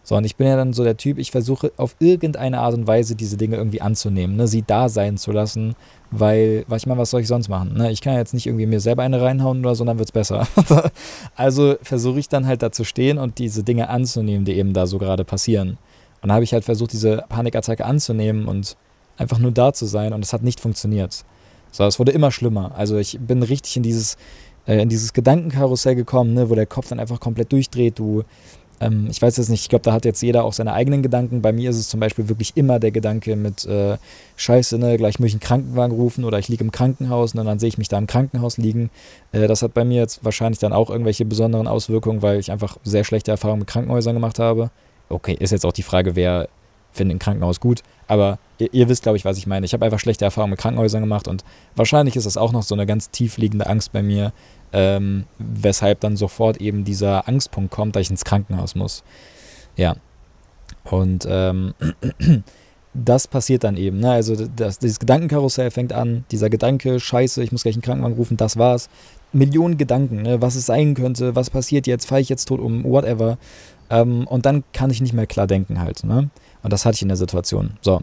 So, 0.09 0.15
und 0.15 0.23
ich 0.23 0.37
bin 0.37 0.47
ja 0.47 0.55
dann 0.55 0.73
so 0.73 0.83
der 0.83 0.97
Typ, 0.97 1.19
ich 1.19 1.29
versuche 1.29 1.71
auf 1.77 1.95
irgendeine 1.99 2.61
Art 2.61 2.73
und 2.73 2.87
Weise 2.87 3.13
diese 3.13 3.37
Dinge 3.37 3.57
irgendwie 3.57 3.79
anzunehmen, 3.79 4.37
ne, 4.37 4.47
sie 4.47 4.63
da 4.63 4.89
sein 4.89 5.17
zu 5.17 5.31
lassen, 5.31 5.75
weil, 6.09 6.65
ich 6.75 6.87
meine, 6.87 6.99
was 6.99 7.11
soll 7.11 7.21
ich 7.21 7.27
sonst 7.27 7.47
machen? 7.47 7.75
Ne? 7.75 7.91
Ich 7.91 8.01
kann 8.01 8.13
ja 8.13 8.19
jetzt 8.19 8.33
nicht 8.33 8.47
irgendwie 8.47 8.65
mir 8.65 8.79
selber 8.79 9.03
eine 9.03 9.21
reinhauen 9.21 9.59
oder 9.59 9.75
so, 9.75 9.85
dann 9.85 9.99
wird 9.99 10.09
es 10.09 10.11
besser. 10.11 10.47
also 11.35 11.75
versuche 11.83 12.17
ich 12.17 12.27
dann 12.27 12.47
halt 12.47 12.63
da 12.63 12.71
zu 12.71 12.85
stehen 12.85 13.19
und 13.19 13.37
diese 13.37 13.61
Dinge 13.61 13.89
anzunehmen, 13.89 14.45
die 14.45 14.53
eben 14.53 14.73
da 14.73 14.87
so 14.87 14.97
gerade 14.97 15.23
passieren. 15.23 15.77
Und 16.23 16.29
dann 16.29 16.31
habe 16.31 16.43
ich 16.43 16.53
halt 16.53 16.65
versucht, 16.65 16.91
diese 16.91 17.25
Panikattacke 17.29 17.85
anzunehmen 17.85 18.47
und 18.47 18.77
einfach 19.15 19.37
nur 19.37 19.51
da 19.51 19.73
zu 19.73 19.85
sein 19.85 20.13
und 20.13 20.25
es 20.25 20.33
hat 20.33 20.41
nicht 20.41 20.59
funktioniert. 20.59 21.23
So, 21.69 21.83
es 21.83 21.99
wurde 21.99 22.13
immer 22.13 22.31
schlimmer. 22.31 22.71
Also 22.75 22.97
ich 22.97 23.19
bin 23.21 23.43
richtig 23.43 23.77
in 23.77 23.83
dieses, 23.83 24.17
äh, 24.65 24.81
in 24.81 24.89
dieses 24.89 25.13
Gedankenkarussell 25.13 25.93
gekommen, 25.93 26.33
ne, 26.33 26.49
wo 26.49 26.55
der 26.55 26.65
Kopf 26.65 26.87
dann 26.89 26.99
einfach 26.99 27.19
komplett 27.19 27.51
durchdreht. 27.51 27.99
Du 27.99 28.23
ähm, 28.79 29.07
ich 29.09 29.21
weiß 29.21 29.37
jetzt 29.37 29.49
nicht, 29.49 29.61
ich 29.61 29.69
glaube, 29.69 29.83
da 29.83 29.93
hat 29.93 30.05
jetzt 30.05 30.21
jeder 30.21 30.43
auch 30.43 30.53
seine 30.53 30.73
eigenen 30.73 31.01
Gedanken. 31.01 31.41
Bei 31.41 31.51
mir 31.51 31.69
ist 31.69 31.77
es 31.77 31.89
zum 31.89 31.99
Beispiel 31.99 32.29
wirklich 32.29 32.53
immer 32.55 32.79
der 32.79 32.91
Gedanke 32.91 33.35
mit 33.35 33.65
äh, 33.65 33.97
Scheiße, 34.35 34.77
ne, 34.77 34.97
gleich 34.97 35.19
muss 35.19 35.27
ich 35.27 35.33
einen 35.33 35.41
Krankenwagen 35.41 35.95
rufen 35.95 36.23
oder 36.23 36.39
ich 36.39 36.47
liege 36.47 36.63
im 36.63 36.71
Krankenhaus 36.71 37.35
und 37.35 37.45
dann 37.45 37.59
sehe 37.59 37.69
ich 37.69 37.77
mich 37.77 37.89
da 37.89 37.97
im 37.97 38.07
Krankenhaus 38.07 38.57
liegen. 38.57 38.89
Äh, 39.31 39.47
das 39.47 39.61
hat 39.61 39.73
bei 39.73 39.83
mir 39.83 40.01
jetzt 40.01 40.23
wahrscheinlich 40.23 40.59
dann 40.59 40.73
auch 40.73 40.89
irgendwelche 40.89 41.25
besonderen 41.25 41.67
Auswirkungen, 41.67 42.21
weil 42.21 42.39
ich 42.39 42.51
einfach 42.51 42.77
sehr 42.83 43.03
schlechte 43.03 43.31
Erfahrungen 43.31 43.59
mit 43.59 43.67
Krankenhäusern 43.67 44.15
gemacht 44.15 44.39
habe. 44.39 44.71
Okay, 45.09 45.35
ist 45.39 45.51
jetzt 45.51 45.65
auch 45.65 45.73
die 45.73 45.83
Frage, 45.83 46.15
wer 46.15 46.47
findet 46.91 47.17
ein 47.17 47.19
Krankenhaus 47.19 47.59
gut, 47.59 47.81
aber 48.07 48.39
ihr, 48.57 48.73
ihr 48.73 48.89
wisst, 48.89 49.03
glaube 49.03 49.17
ich, 49.17 49.25
was 49.25 49.37
ich 49.37 49.47
meine. 49.47 49.65
Ich 49.65 49.73
habe 49.73 49.85
einfach 49.85 49.99
schlechte 49.99 50.25
Erfahrungen 50.25 50.51
mit 50.51 50.59
Krankenhäusern 50.59 51.01
gemacht 51.01 51.27
und 51.27 51.43
wahrscheinlich 51.75 52.15
ist 52.15 52.25
das 52.25 52.37
auch 52.37 52.51
noch 52.51 52.63
so 52.63 52.75
eine 52.75 52.85
ganz 52.85 53.09
tief 53.11 53.37
liegende 53.37 53.67
Angst 53.67 53.91
bei 53.91 54.01
mir, 54.01 54.33
ähm, 54.73 55.25
weshalb 55.37 56.01
dann 56.01 56.17
sofort 56.17 56.57
eben 56.57 56.83
dieser 56.83 57.27
Angstpunkt 57.27 57.71
kommt, 57.71 57.95
dass 57.95 58.03
ich 58.03 58.11
ins 58.11 58.25
Krankenhaus 58.25 58.75
muss. 58.75 59.03
Ja. 59.75 59.95
Und 60.83 61.27
ähm, 61.29 61.73
das 62.93 63.27
passiert 63.27 63.63
dann 63.63 63.77
eben. 63.77 63.99
Ne? 63.99 64.11
Also 64.11 64.35
das, 64.35 64.79
dieses 64.79 64.99
Gedankenkarussell 64.99 65.71
fängt 65.71 65.93
an, 65.93 66.25
dieser 66.31 66.49
Gedanke, 66.49 66.99
scheiße, 66.99 67.43
ich 67.43 67.51
muss 67.51 67.63
gleich 67.63 67.75
einen 67.75 67.81
Krankenwagen 67.81 68.17
rufen, 68.17 68.37
das 68.37 68.57
war's. 68.57 68.89
Millionen 69.31 69.77
Gedanken, 69.77 70.23
ne? 70.23 70.41
was 70.41 70.55
es 70.55 70.65
sein 70.65 70.95
könnte, 70.95 71.35
was 71.35 71.49
passiert 71.49 71.85
jetzt, 71.85 72.05
fahre 72.05 72.21
ich 72.21 72.29
jetzt 72.29 72.45
tot 72.45 72.59
um, 72.59 72.83
whatever. 72.83 73.37
Ähm, 73.89 74.27
und 74.27 74.45
dann 74.45 74.63
kann 74.73 74.89
ich 74.89 75.01
nicht 75.01 75.13
mehr 75.13 75.27
klar 75.27 75.47
denken 75.47 75.79
halt. 75.79 76.03
Ne? 76.03 76.29
Und 76.63 76.73
das 76.73 76.85
hatte 76.85 76.95
ich 76.95 77.01
in 77.01 77.09
der 77.09 77.17
Situation. 77.17 77.77
So. 77.81 78.01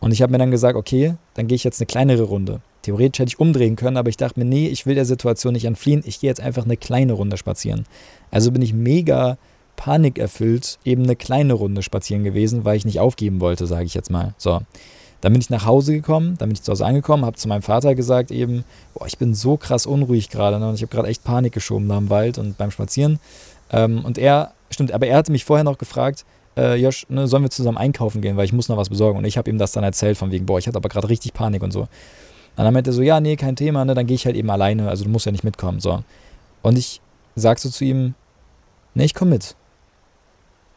Und 0.00 0.12
ich 0.12 0.22
habe 0.22 0.32
mir 0.32 0.38
dann 0.38 0.50
gesagt, 0.50 0.76
okay, 0.76 1.14
dann 1.34 1.46
gehe 1.46 1.56
ich 1.56 1.64
jetzt 1.64 1.80
eine 1.80 1.86
kleinere 1.86 2.22
Runde. 2.22 2.60
Theoretisch 2.82 3.20
hätte 3.20 3.28
ich 3.30 3.40
umdrehen 3.40 3.76
können, 3.76 3.96
aber 3.96 4.08
ich 4.08 4.16
dachte 4.16 4.38
mir, 4.38 4.46
nee, 4.46 4.68
ich 4.68 4.86
will 4.86 4.94
der 4.94 5.04
Situation 5.04 5.52
nicht 5.52 5.64
entfliehen. 5.64 6.02
Ich 6.06 6.20
gehe 6.20 6.30
jetzt 6.30 6.40
einfach 6.40 6.64
eine 6.64 6.76
kleine 6.76 7.12
Runde 7.12 7.36
spazieren. 7.36 7.84
Also 8.30 8.50
bin 8.52 8.62
ich 8.62 8.72
mega 8.72 9.38
panikerfüllt 9.76 10.78
eben 10.84 11.04
eine 11.04 11.16
kleine 11.16 11.54
Runde 11.54 11.82
spazieren 11.82 12.24
gewesen, 12.24 12.64
weil 12.64 12.76
ich 12.76 12.84
nicht 12.84 13.00
aufgeben 13.00 13.40
wollte, 13.40 13.66
sage 13.66 13.84
ich 13.84 13.94
jetzt 13.94 14.10
mal. 14.10 14.34
So. 14.36 14.60
Dann 15.20 15.32
bin 15.32 15.40
ich 15.40 15.50
nach 15.50 15.66
Hause 15.66 15.92
gekommen, 15.92 16.36
dann 16.38 16.48
bin 16.48 16.54
ich 16.54 16.62
zu 16.62 16.72
Hause 16.72 16.86
angekommen, 16.86 17.24
habe 17.24 17.36
zu 17.36 17.48
meinem 17.48 17.62
Vater 17.62 17.94
gesagt 17.94 18.30
eben, 18.30 18.64
boah, 18.94 19.06
ich 19.06 19.18
bin 19.18 19.34
so 19.34 19.56
krass 19.56 19.86
unruhig 19.86 20.30
gerade 20.30 20.58
ne? 20.58 20.68
und 20.68 20.74
ich 20.74 20.82
habe 20.82 20.90
gerade 20.90 21.08
echt 21.08 21.24
Panik 21.24 21.52
geschoben 21.52 21.88
da 21.88 21.98
im 21.98 22.08
Wald 22.08 22.38
und 22.38 22.56
beim 22.56 22.70
Spazieren. 22.70 23.20
Ähm, 23.70 24.04
und 24.04 24.18
er, 24.18 24.52
stimmt, 24.70 24.92
aber 24.92 25.06
er 25.06 25.18
hatte 25.18 25.32
mich 25.32 25.44
vorher 25.44 25.64
noch 25.64 25.78
gefragt, 25.78 26.24
äh, 26.56 26.76
Josh, 26.76 27.06
ne, 27.08 27.26
sollen 27.28 27.42
wir 27.42 27.50
zusammen 27.50 27.78
einkaufen 27.78 28.20
gehen, 28.20 28.36
weil 28.36 28.44
ich 28.44 28.52
muss 28.52 28.68
noch 28.68 28.76
was 28.76 28.88
besorgen. 28.88 29.18
Und 29.18 29.24
ich 29.24 29.38
habe 29.38 29.48
ihm 29.50 29.58
das 29.58 29.72
dann 29.72 29.84
erzählt 29.84 30.18
von 30.18 30.30
wegen, 30.30 30.46
boah, 30.46 30.58
ich 30.58 30.66
hatte 30.66 30.76
aber 30.76 30.88
gerade 30.88 31.08
richtig 31.08 31.32
Panik 31.32 31.62
und 31.62 31.72
so. 31.72 31.88
Und 32.60 32.64
dann 32.64 32.74
meinte 32.74 32.90
er 32.90 32.92
so, 32.92 33.00
ja, 33.00 33.20
nee, 33.20 33.36
kein 33.36 33.56
Thema, 33.56 33.86
ne, 33.86 33.94
dann 33.94 34.06
gehe 34.06 34.14
ich 34.14 34.26
halt 34.26 34.36
eben 34.36 34.50
alleine, 34.50 34.90
also 34.90 35.04
du 35.04 35.08
musst 35.08 35.24
ja 35.24 35.32
nicht 35.32 35.44
mitkommen, 35.44 35.80
so. 35.80 36.04
Und 36.60 36.76
ich 36.76 37.00
sag 37.34 37.58
so 37.58 37.70
zu 37.70 37.86
ihm, 37.86 38.14
ne, 38.92 39.06
ich 39.06 39.14
komme 39.14 39.30
mit. 39.30 39.56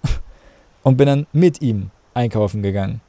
und 0.83 0.95
bin 0.95 1.07
dann 1.07 1.27
mit 1.33 1.61
ihm 1.61 1.91
einkaufen 2.13 2.63
gegangen. 2.63 3.01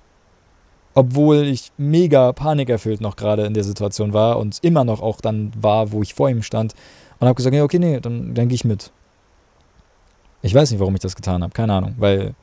Obwohl 0.92 1.44
ich 1.44 1.70
mega 1.76 2.32
panikerfüllt 2.32 3.00
noch 3.00 3.14
gerade 3.14 3.46
in 3.46 3.54
der 3.54 3.62
Situation 3.62 4.12
war 4.12 4.40
und 4.40 4.58
immer 4.62 4.82
noch 4.82 5.00
auch 5.00 5.20
dann 5.20 5.52
war, 5.56 5.92
wo 5.92 6.02
ich 6.02 6.12
vor 6.14 6.28
ihm 6.28 6.42
stand. 6.42 6.74
Und 7.20 7.28
habe 7.28 7.36
gesagt, 7.36 7.54
ja, 7.54 7.62
okay, 7.62 7.78
nee, 7.78 8.00
dann, 8.00 8.34
dann 8.34 8.48
gehe 8.48 8.56
ich 8.56 8.64
mit. 8.64 8.90
Ich 10.42 10.52
weiß 10.52 10.72
nicht, 10.72 10.80
warum 10.80 10.96
ich 10.96 11.00
das 11.00 11.14
getan 11.14 11.44
habe, 11.44 11.52
keine 11.52 11.74
Ahnung, 11.74 11.94
weil 11.98 12.34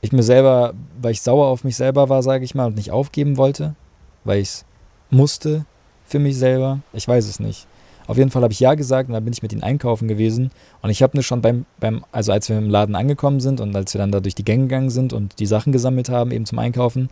ich 0.00 0.12
mir 0.12 0.22
selber, 0.22 0.74
weil 1.02 1.10
ich 1.10 1.22
sauer 1.22 1.48
auf 1.48 1.64
mich 1.64 1.74
selber 1.74 2.08
war, 2.08 2.22
sage 2.22 2.44
ich 2.44 2.54
mal, 2.54 2.66
und 2.66 2.76
nicht 2.76 2.92
aufgeben 2.92 3.36
wollte, 3.36 3.74
weil 4.22 4.38
ich 4.38 4.48
es 4.50 4.64
musste 5.10 5.64
für 6.04 6.18
mich 6.18 6.36
selber. 6.36 6.80
Ich 6.92 7.06
weiß 7.06 7.26
es 7.26 7.40
nicht. 7.40 7.66
Auf 8.06 8.16
jeden 8.16 8.30
Fall 8.30 8.42
habe 8.42 8.52
ich 8.52 8.60
ja 8.60 8.74
gesagt 8.74 9.08
und 9.08 9.14
dann 9.14 9.24
bin 9.24 9.32
ich 9.32 9.42
mit 9.42 9.52
ihnen 9.52 9.62
einkaufen 9.62 10.06
gewesen. 10.06 10.50
Und 10.80 10.90
ich 10.90 11.02
habe 11.02 11.16
nur 11.16 11.24
schon 11.24 11.42
beim, 11.42 11.66
beim, 11.80 12.04
also 12.12 12.32
als 12.32 12.48
wir 12.48 12.56
im 12.56 12.70
Laden 12.70 12.94
angekommen 12.94 13.40
sind 13.40 13.60
und 13.60 13.74
als 13.74 13.94
wir 13.94 13.98
dann 13.98 14.12
da 14.12 14.20
durch 14.20 14.34
die 14.34 14.44
Gänge 14.44 14.64
gegangen 14.64 14.90
sind 14.90 15.12
und 15.12 15.38
die 15.40 15.46
Sachen 15.46 15.72
gesammelt 15.72 16.08
haben, 16.08 16.30
eben 16.30 16.46
zum 16.46 16.58
Einkaufen, 16.58 17.10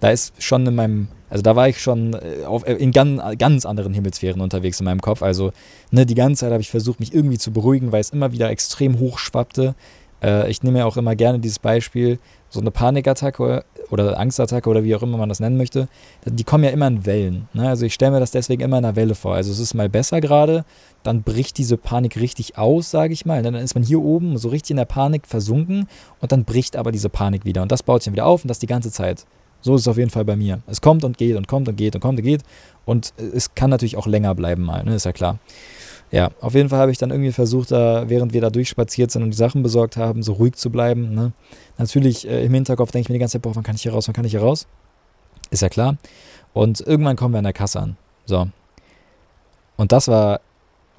da 0.00 0.10
ist 0.10 0.34
schon 0.40 0.66
in 0.66 0.74
meinem, 0.74 1.08
also 1.30 1.42
da 1.42 1.56
war 1.56 1.68
ich 1.68 1.80
schon 1.80 2.14
äh, 2.14 2.44
auf, 2.44 2.66
äh, 2.66 2.74
in 2.74 2.92
ganz, 2.92 3.20
ganz 3.38 3.66
anderen 3.66 3.94
Himmelsphären 3.94 4.40
unterwegs 4.40 4.80
in 4.80 4.84
meinem 4.84 5.00
Kopf. 5.00 5.22
Also 5.22 5.52
ne, 5.90 6.06
die 6.06 6.14
ganze 6.14 6.40
Zeit 6.40 6.52
habe 6.52 6.60
ich 6.60 6.70
versucht, 6.70 7.00
mich 7.00 7.14
irgendwie 7.14 7.38
zu 7.38 7.50
beruhigen, 7.50 7.90
weil 7.90 8.00
es 8.00 8.10
immer 8.10 8.32
wieder 8.32 8.50
extrem 8.50 8.98
hoch 8.98 9.18
schwappte. 9.18 9.74
Äh, 10.22 10.50
ich 10.50 10.62
nehme 10.62 10.80
ja 10.80 10.84
auch 10.84 10.96
immer 10.96 11.16
gerne 11.16 11.38
dieses 11.38 11.58
Beispiel, 11.58 12.18
so 12.50 12.60
eine 12.60 12.70
Panikattacke 12.70 13.64
oder 13.90 14.18
Angstattacke 14.18 14.68
oder 14.68 14.84
wie 14.84 14.94
auch 14.94 15.02
immer 15.02 15.18
man 15.18 15.28
das 15.28 15.40
nennen 15.40 15.56
möchte, 15.56 15.88
die 16.24 16.44
kommen 16.44 16.64
ja 16.64 16.70
immer 16.70 16.86
in 16.86 17.04
Wellen. 17.04 17.48
Ne? 17.52 17.68
Also 17.68 17.86
ich 17.86 17.94
stelle 17.94 18.12
mir 18.12 18.20
das 18.20 18.30
deswegen 18.30 18.62
immer 18.62 18.78
in 18.78 18.84
einer 18.84 18.96
Welle 18.96 19.14
vor. 19.14 19.34
Also 19.34 19.52
es 19.52 19.58
ist 19.58 19.74
mal 19.74 19.88
besser 19.88 20.20
gerade, 20.20 20.64
dann 21.02 21.22
bricht 21.22 21.58
diese 21.58 21.76
Panik 21.76 22.16
richtig 22.16 22.56
aus, 22.56 22.90
sage 22.90 23.12
ich 23.12 23.26
mal. 23.26 23.42
Dann 23.42 23.54
ist 23.54 23.74
man 23.74 23.84
hier 23.84 24.00
oben 24.00 24.38
so 24.38 24.48
richtig 24.48 24.72
in 24.72 24.76
der 24.78 24.84
Panik 24.86 25.26
versunken 25.26 25.88
und 26.20 26.32
dann 26.32 26.44
bricht 26.44 26.76
aber 26.76 26.92
diese 26.92 27.08
Panik 27.08 27.44
wieder. 27.44 27.62
Und 27.62 27.72
das 27.72 27.82
baut 27.82 28.02
sich 28.02 28.06
dann 28.06 28.14
wieder 28.14 28.26
auf 28.26 28.44
und 28.44 28.48
das 28.48 28.58
die 28.58 28.66
ganze 28.66 28.90
Zeit. 28.90 29.26
So 29.60 29.74
ist 29.74 29.82
es 29.82 29.88
auf 29.88 29.98
jeden 29.98 30.10
Fall 30.10 30.24
bei 30.24 30.36
mir. 30.36 30.60
Es 30.66 30.80
kommt 30.80 31.04
und 31.04 31.18
geht 31.18 31.36
und 31.36 31.48
kommt 31.48 31.68
und 31.68 31.76
geht 31.76 31.94
und 31.94 32.00
kommt 32.00 32.18
und 32.18 32.24
geht. 32.24 32.42
Und 32.84 33.12
es 33.16 33.54
kann 33.54 33.70
natürlich 33.70 33.96
auch 33.96 34.06
länger 34.06 34.34
bleiben 34.34 34.62
mal, 34.62 34.84
ne? 34.84 34.94
ist 34.94 35.04
ja 35.04 35.12
klar. 35.12 35.38
Ja, 36.10 36.30
auf 36.40 36.54
jeden 36.54 36.70
Fall 36.70 36.78
habe 36.78 36.90
ich 36.90 36.96
dann 36.96 37.10
irgendwie 37.10 37.32
versucht, 37.32 37.70
da, 37.70 38.08
während 38.08 38.32
wir 38.32 38.40
da 38.40 38.48
durchspaziert 38.48 39.10
sind 39.10 39.22
und 39.22 39.30
die 39.30 39.36
Sachen 39.36 39.62
besorgt 39.62 39.98
haben, 39.98 40.22
so 40.22 40.32
ruhig 40.34 40.54
zu 40.54 40.70
bleiben. 40.70 41.14
Ne? 41.14 41.32
Natürlich 41.76 42.26
äh, 42.26 42.46
im 42.46 42.54
Hinterkopf 42.54 42.92
denke 42.92 43.06
ich 43.06 43.08
mir 43.10 43.14
die 43.14 43.18
ganze 43.18 43.32
Zeit, 43.32 43.42
boah, 43.42 43.54
wann 43.54 43.62
kann 43.62 43.74
ich 43.74 43.82
hier 43.82 43.92
raus, 43.92 44.08
wann 44.08 44.14
kann 44.14 44.24
ich 44.24 44.30
hier 44.30 44.40
raus? 44.40 44.66
Ist 45.50 45.60
ja 45.60 45.68
klar. 45.68 45.98
Und 46.54 46.80
irgendwann 46.80 47.16
kommen 47.16 47.34
wir 47.34 47.38
an 47.38 47.44
der 47.44 47.52
Kasse 47.52 47.80
an. 47.80 47.96
So. 48.24 48.48
Und 49.76 49.92
das 49.92 50.08
war, 50.08 50.40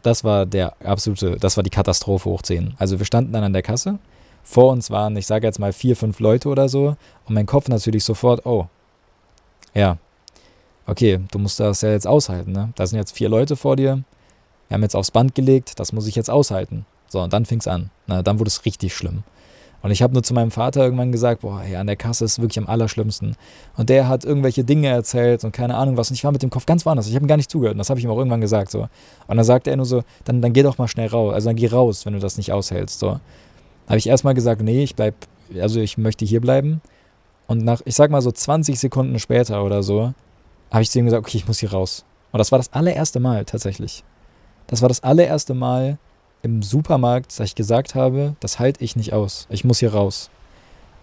das 0.04 0.24
war 0.24 0.46
der 0.46 0.74
absolute, 0.84 1.38
das 1.40 1.58
war 1.58 1.64
die 1.64 1.70
Katastrophe 1.72 2.30
hoch 2.30 2.44
10. 2.44 2.76
Also 2.78 3.00
wir 3.00 3.06
standen 3.06 3.34
dann 3.34 3.44
an 3.44 3.54
der 3.54 3.64
Kasse. 3.64 3.98
Vor 4.50 4.72
uns 4.72 4.90
waren, 4.90 5.16
ich 5.16 5.28
sage 5.28 5.46
jetzt 5.46 5.60
mal 5.60 5.72
vier, 5.72 5.96
fünf 5.96 6.20
Leute 6.20 6.50
oder 6.50 6.68
so. 6.70 6.96
Und 7.26 7.36
mein 7.36 7.46
Kopf 7.46 7.68
natürlich 7.68 8.04
sofort, 8.04 8.48
oh, 8.48 8.66
ja, 9.76 9.98
okay, 10.88 11.20
du 11.30 11.38
musst 11.38 11.60
das 11.60 11.82
ja 11.82 11.92
jetzt 11.92 12.08
aushalten, 12.08 12.52
ne? 12.52 12.74
Da 12.76 12.88
sind 12.88 12.98
jetzt 12.98 13.12
vier 13.12 13.30
Leute 13.30 13.56
vor 13.56 13.76
dir, 13.76 14.04
wir 14.68 14.76
haben 14.76 14.82
jetzt 14.82 14.96
aufs 14.96 15.12
Band 15.12 15.36
gelegt, 15.36 15.80
das 15.80 15.94
muss 15.94 16.08
ich 16.08 16.16
jetzt 16.16 16.32
aushalten. 16.32 16.88
So, 17.10 17.22
und 17.22 17.32
dann 17.32 17.46
fing 17.46 17.60
es 17.60 17.68
an. 17.68 17.92
Na, 18.08 18.24
dann 18.24 18.40
wurde 18.40 18.48
es 18.48 18.66
richtig 18.66 18.96
schlimm. 18.96 19.22
Und 19.84 19.92
ich 19.92 20.02
habe 20.02 20.14
nur 20.14 20.24
zu 20.24 20.34
meinem 20.34 20.50
Vater 20.50 20.84
irgendwann 20.84 21.12
gesagt, 21.12 21.42
boah, 21.42 21.64
ja, 21.64 21.80
an 21.80 21.88
der 21.88 21.96
Kasse 21.96 22.26
ist 22.26 22.42
wirklich 22.42 22.58
am 22.58 22.68
allerschlimmsten. 22.68 23.36
Und 23.78 23.90
der 23.90 24.08
hat 24.08 24.26
irgendwelche 24.26 24.64
Dinge 24.64 24.88
erzählt 24.88 25.44
und 25.44 25.52
keine 25.52 25.76
Ahnung 25.76 25.96
was. 25.96 26.10
Und 26.10 26.16
ich 26.16 26.24
war 26.24 26.32
mit 26.32 26.42
dem 26.42 26.50
Kopf 26.50 26.66
ganz 26.66 26.88
woanders. 26.88 27.08
Ich 27.08 27.14
habe 27.16 27.24
ihm 27.24 27.28
gar 27.28 27.38
nicht 27.38 27.52
zugehört. 27.52 27.76
Und 27.76 27.78
das 27.78 27.90
habe 27.92 28.00
ich 28.00 28.04
ihm 28.04 28.10
auch 28.10 28.18
irgendwann 28.18 28.42
gesagt. 28.42 28.72
So. 28.72 28.90
Und 29.28 29.38
dann 29.38 29.46
sagte 29.46 29.70
er 29.70 29.78
nur 29.78 29.86
so, 29.86 30.04
dann, 30.26 30.42
dann 30.42 30.54
geh 30.54 30.64
doch 30.64 30.80
mal 30.80 30.88
schnell 30.88 31.08
raus. 31.08 31.36
Also 31.36 31.50
dann 31.50 31.56
geh 31.56 31.68
raus, 31.68 32.06
wenn 32.06 32.14
du 32.14 32.20
das 32.20 32.38
nicht 32.38 32.52
aushältst. 32.52 33.00
So. 33.00 33.20
Habe 33.90 33.98
ich 33.98 34.08
erstmal 34.08 34.36
gesagt, 34.36 34.62
nee, 34.62 34.84
ich 34.84 34.96
bleib, 34.96 35.16
also 35.60 35.82
ich 35.82 35.98
möchte 35.98 36.24
hier 36.24 36.40
bleiben. 36.40 36.82
Und 37.48 37.66
nach, 37.66 37.82
ich 37.86 37.96
sag 37.96 38.12
mal 38.12 38.22
so 38.22 38.32
20 38.32 38.80
Sekunden 38.80 39.18
später 39.18 39.64
oder 39.66 39.82
so, 39.82 40.14
habe 40.72 40.84
ich 40.84 40.92
zu 40.92 41.00
ihm 41.00 41.06
gesagt, 41.06 41.26
okay, 41.26 41.38
ich 41.38 41.48
muss 41.48 41.60
hier 41.60 41.72
raus. 41.72 42.06
Und 42.32 42.38
das 42.38 42.52
war 42.52 42.60
das 42.60 42.72
allererste 42.72 43.20
Mal 43.20 43.46
tatsächlich. 43.46 44.04
Das 44.68 44.84
war 44.84 44.90
das 44.90 45.04
allererste 45.04 45.56
Mal 45.56 45.98
im 46.44 46.62
Supermarkt, 46.62 47.32
dass 47.32 47.48
ich 47.48 47.56
gesagt 47.56 47.96
habe, 47.96 48.36
das 48.40 48.60
halte 48.60 48.84
ich 48.84 48.96
nicht 48.96 49.14
aus. 49.14 49.48
Ich 49.50 49.66
muss 49.66 49.80
hier 49.80 49.94
raus. 49.94 50.30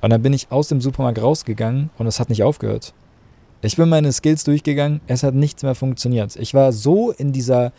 Und 0.00 0.11
dann 0.11 0.23
bin 0.23 0.33
ich 0.33 0.52
aus 0.52 0.69
dem 0.69 0.81
Supermarkt 0.81 1.21
rausgegangen 1.21 1.90
und 1.99 2.07
es 2.07 2.21
hat 2.21 2.28
nicht 2.28 2.45
aufgehört. 2.45 2.95
Ich 3.62 3.76
bin 3.76 3.88
meine 3.88 4.12
Skills 4.12 4.45
durchgegangen, 4.45 5.00
es 5.09 5.25
hat 5.25 5.35
nichts 5.35 5.64
mehr 5.64 5.75
funktioniert. 5.75 6.37
Ich 6.37 6.55
war 6.55 6.73
so 6.73 7.11
in 7.11 7.33
dieser, 7.33 7.73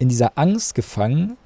in 0.00 0.08
dieser 0.08 0.36
Angst 0.36 0.74
gefangen, 0.74 1.36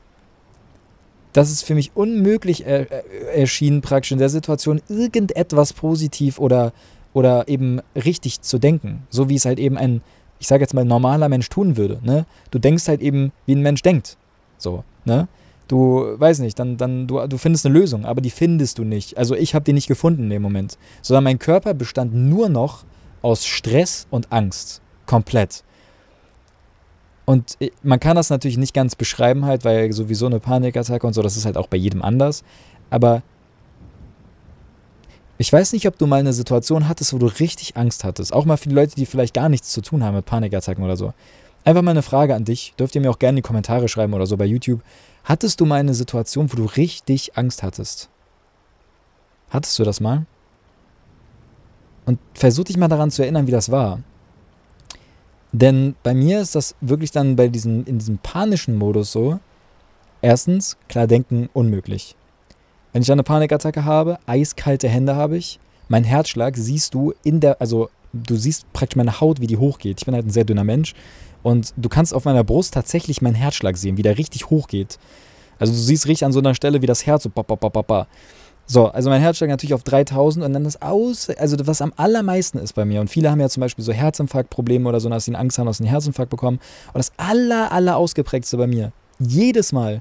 dass 1.32 1.50
es 1.50 1.62
für 1.62 1.74
mich 1.74 1.92
unmöglich 1.94 2.66
er, 2.66 2.86
erschien, 3.34 3.80
praktisch 3.80 4.12
in 4.12 4.18
der 4.18 4.28
Situation 4.28 4.80
irgendetwas 4.88 5.72
positiv 5.72 6.38
oder, 6.38 6.72
oder 7.12 7.48
eben 7.48 7.80
richtig 7.94 8.42
zu 8.42 8.58
denken. 8.58 9.06
So 9.10 9.28
wie 9.28 9.36
es 9.36 9.44
halt 9.44 9.58
eben 9.58 9.76
ein 9.76 10.02
ich 10.42 10.48
sage 10.48 10.62
jetzt 10.62 10.74
mal, 10.74 10.84
normaler 10.84 11.28
Mensch 11.28 11.48
tun 11.48 11.76
würde. 11.76 12.00
Ne? 12.02 12.26
Du 12.50 12.58
denkst 12.58 12.88
halt 12.88 13.00
eben, 13.00 13.30
wie 13.46 13.54
ein 13.54 13.62
Mensch 13.62 13.80
denkt. 13.82 14.16
So, 14.58 14.82
ne? 15.04 15.28
Du, 15.68 16.04
weiß 16.18 16.40
nicht, 16.40 16.58
dann, 16.58 16.76
dann, 16.76 17.06
du, 17.06 17.24
du 17.28 17.38
findest 17.38 17.64
eine 17.64 17.78
Lösung, 17.78 18.04
aber 18.04 18.20
die 18.20 18.30
findest 18.30 18.78
du 18.78 18.84
nicht. 18.84 19.16
Also 19.16 19.36
ich 19.36 19.54
habe 19.54 19.64
die 19.64 19.72
nicht 19.72 19.86
gefunden 19.86 20.24
in 20.24 20.30
dem 20.30 20.42
Moment. 20.42 20.78
Sondern 21.00 21.22
mein 21.22 21.38
Körper 21.38 21.74
bestand 21.74 22.12
nur 22.12 22.48
noch 22.48 22.82
aus 23.22 23.46
Stress 23.46 24.08
und 24.10 24.32
Angst. 24.32 24.82
Komplett. 25.06 25.62
Und 27.24 27.56
man 27.82 28.00
kann 28.00 28.16
das 28.16 28.30
natürlich 28.30 28.58
nicht 28.58 28.74
ganz 28.74 28.96
beschreiben 28.96 29.44
halt, 29.44 29.64
weil 29.64 29.92
sowieso 29.92 30.26
eine 30.26 30.40
Panikattacke 30.40 31.06
und 31.06 31.12
so, 31.12 31.22
das 31.22 31.36
ist 31.36 31.44
halt 31.44 31.56
auch 31.56 31.68
bei 31.68 31.76
jedem 31.76 32.02
anders. 32.02 32.42
Aber 32.90 33.22
ich 35.38 35.52
weiß 35.52 35.72
nicht, 35.72 35.86
ob 35.86 35.98
du 35.98 36.06
mal 36.06 36.20
eine 36.20 36.32
Situation 36.32 36.88
hattest, 36.88 37.12
wo 37.12 37.18
du 37.18 37.26
richtig 37.26 37.76
Angst 37.76 38.04
hattest. 38.04 38.32
Auch 38.32 38.44
mal 38.44 38.56
für 38.56 38.68
die 38.68 38.74
Leute, 38.74 38.94
die 38.96 39.06
vielleicht 39.06 39.34
gar 39.34 39.48
nichts 39.48 39.70
zu 39.70 39.80
tun 39.82 40.04
haben 40.04 40.16
mit 40.16 40.24
Panikattacken 40.24 40.84
oder 40.84 40.96
so. 40.96 41.14
Einfach 41.64 41.82
mal 41.82 41.92
eine 41.92 42.02
Frage 42.02 42.34
an 42.34 42.44
dich. 42.44 42.74
Dürft 42.78 42.94
ihr 42.94 43.00
mir 43.00 43.10
auch 43.10 43.18
gerne 43.18 43.30
in 43.30 43.36
die 43.36 43.42
Kommentare 43.42 43.88
schreiben 43.88 44.14
oder 44.14 44.26
so 44.26 44.36
bei 44.36 44.44
YouTube. 44.44 44.82
Hattest 45.24 45.60
du 45.60 45.64
mal 45.64 45.80
eine 45.80 45.94
Situation, 45.94 46.52
wo 46.52 46.56
du 46.56 46.64
richtig 46.64 47.36
Angst 47.36 47.62
hattest? 47.62 48.08
Hattest 49.50 49.78
du 49.78 49.84
das 49.84 50.00
mal? 50.00 50.26
Und 52.04 52.18
versuch 52.34 52.64
dich 52.64 52.76
mal 52.76 52.88
daran 52.88 53.10
zu 53.12 53.22
erinnern, 53.22 53.46
wie 53.46 53.52
das 53.52 53.70
war. 53.70 54.00
Denn 55.52 55.94
bei 56.02 56.14
mir 56.14 56.40
ist 56.40 56.54
das 56.54 56.74
wirklich 56.80 57.10
dann 57.10 57.36
bei 57.36 57.48
diesem, 57.48 57.84
in 57.84 57.98
diesem 57.98 58.18
panischen 58.18 58.76
Modus 58.76 59.12
so. 59.12 59.38
Erstens, 60.22 60.76
klar 60.88 61.06
denken, 61.06 61.48
unmöglich. 61.52 62.16
Wenn 62.92 63.02
ich 63.02 63.12
eine 63.12 63.22
Panikattacke 63.22 63.84
habe, 63.84 64.18
eiskalte 64.26 64.88
Hände 64.88 65.14
habe 65.16 65.36
ich, 65.36 65.58
mein 65.88 66.04
Herzschlag 66.04 66.56
siehst 66.56 66.94
du 66.94 67.12
in 67.22 67.40
der, 67.40 67.60
also 67.60 67.90
du 68.12 68.36
siehst 68.36 68.70
praktisch 68.72 68.96
meine 68.96 69.20
Haut, 69.20 69.40
wie 69.40 69.46
die 69.46 69.56
hochgeht. 69.56 70.00
Ich 70.00 70.06
bin 70.06 70.14
halt 70.14 70.26
ein 70.26 70.30
sehr 70.30 70.44
dünner 70.44 70.64
Mensch 70.64 70.94
und 71.42 71.74
du 71.76 71.88
kannst 71.88 72.14
auf 72.14 72.24
meiner 72.24 72.44
Brust 72.44 72.74
tatsächlich 72.74 73.20
meinen 73.20 73.34
Herzschlag 73.34 73.76
sehen, 73.76 73.96
wie 73.96 74.02
der 74.02 74.18
richtig 74.18 74.48
hochgeht. 74.50 74.98
Also 75.58 75.72
du 75.72 75.78
siehst 75.78 76.06
richtig 76.06 76.24
an 76.24 76.32
so 76.32 76.38
einer 76.38 76.54
Stelle, 76.54 76.82
wie 76.82 76.86
das 76.86 77.06
Herz 77.06 77.24
so 77.24 77.30
ba, 77.30 77.42
ba, 77.42 77.56
ba, 77.56 77.68
ba, 77.68 77.82
ba. 77.82 78.06
So, 78.72 78.86
also 78.86 79.10
mein 79.10 79.20
Herzschlag 79.20 79.50
natürlich 79.50 79.74
auf 79.74 79.82
3000 79.82 80.46
und 80.46 80.54
dann 80.54 80.64
das 80.64 80.80
Aus, 80.80 81.28
also 81.28 81.58
was 81.66 81.82
am 81.82 81.92
allermeisten 81.98 82.56
ist 82.56 82.72
bei 82.72 82.86
mir. 82.86 83.02
Und 83.02 83.08
viele 83.08 83.30
haben 83.30 83.38
ja 83.38 83.50
zum 83.50 83.60
Beispiel 83.60 83.84
so 83.84 83.92
Herzinfarktprobleme 83.92 84.88
oder 84.88 84.98
so, 84.98 85.10
dass 85.10 85.26
sie 85.26 85.34
Angst 85.34 85.58
haben, 85.58 85.66
dass 85.66 85.76
sie 85.76 85.82
einen 85.82 85.90
Herzinfarkt 85.90 86.30
bekommen. 86.30 86.58
Und 86.86 86.96
das 86.96 87.12
aller, 87.18 87.70
aller 87.70 87.98
ausgeprägteste 87.98 88.56
bei 88.56 88.66
mir, 88.66 88.92
jedes 89.18 89.72
Mal, 89.72 90.00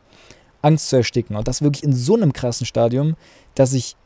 Angst 0.62 0.88
zu 0.88 0.96
ersticken. 0.96 1.36
Und 1.36 1.50
das 1.50 1.62
wirklich 1.62 1.84
in 1.84 1.92
so 1.92 2.16
einem 2.16 2.32
krassen 2.32 2.66
Stadium, 2.66 3.18
dass 3.56 3.74
ich 3.74 3.98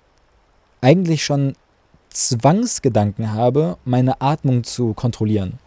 eigentlich 0.82 1.24
schon 1.24 1.54
Zwangsgedanken 2.10 3.34
habe, 3.34 3.78
meine 3.86 4.20
Atmung 4.20 4.64
zu 4.64 4.96
kontrollieren. 4.96 5.60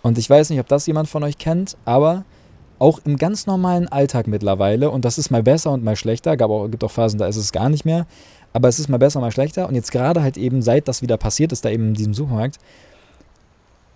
Und 0.00 0.16
ich 0.16 0.30
weiß 0.30 0.48
nicht, 0.48 0.60
ob 0.60 0.68
das 0.68 0.86
jemand 0.86 1.10
von 1.10 1.24
euch 1.24 1.36
kennt, 1.36 1.76
aber 1.84 2.24
auch 2.78 3.00
im 3.04 3.16
ganz 3.16 3.46
normalen 3.46 3.88
Alltag 3.88 4.26
mittlerweile, 4.26 4.90
und 4.90 5.04
das 5.04 5.18
ist 5.18 5.30
mal 5.30 5.42
besser 5.42 5.72
und 5.72 5.84
mal 5.84 5.96
schlechter, 5.96 6.36
gab 6.36 6.50
auch, 6.50 6.68
gibt 6.68 6.84
auch 6.84 6.90
Phasen, 6.90 7.18
da 7.18 7.26
ist 7.26 7.36
es 7.36 7.52
gar 7.52 7.68
nicht 7.68 7.84
mehr, 7.84 8.06
aber 8.52 8.68
es 8.68 8.78
ist 8.78 8.88
mal 8.88 8.98
besser, 8.98 9.20
mal 9.20 9.32
schlechter. 9.32 9.68
Und 9.68 9.74
jetzt 9.74 9.92
gerade 9.92 10.22
halt 10.22 10.36
eben, 10.36 10.62
seit 10.62 10.88
das 10.88 11.02
wieder 11.02 11.16
passiert 11.16 11.52
ist, 11.52 11.64
da 11.64 11.70
eben 11.70 11.88
in 11.88 11.94
diesem 11.94 12.14
Supermarkt, 12.14 12.58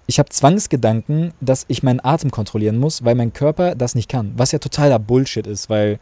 ich 0.06 0.18
habe 0.18 0.28
Zwangsgedanken, 0.28 1.32
dass 1.40 1.64
ich 1.68 1.82
meinen 1.82 2.00
Atem 2.04 2.30
kontrollieren 2.30 2.78
muss, 2.78 3.04
weil 3.04 3.14
mein 3.14 3.32
Körper 3.32 3.74
das 3.74 3.94
nicht 3.94 4.10
kann. 4.10 4.32
Was 4.36 4.52
ja 4.52 4.58
totaler 4.58 4.98
Bullshit 4.98 5.46
ist, 5.46 5.70
weil, 5.70 5.98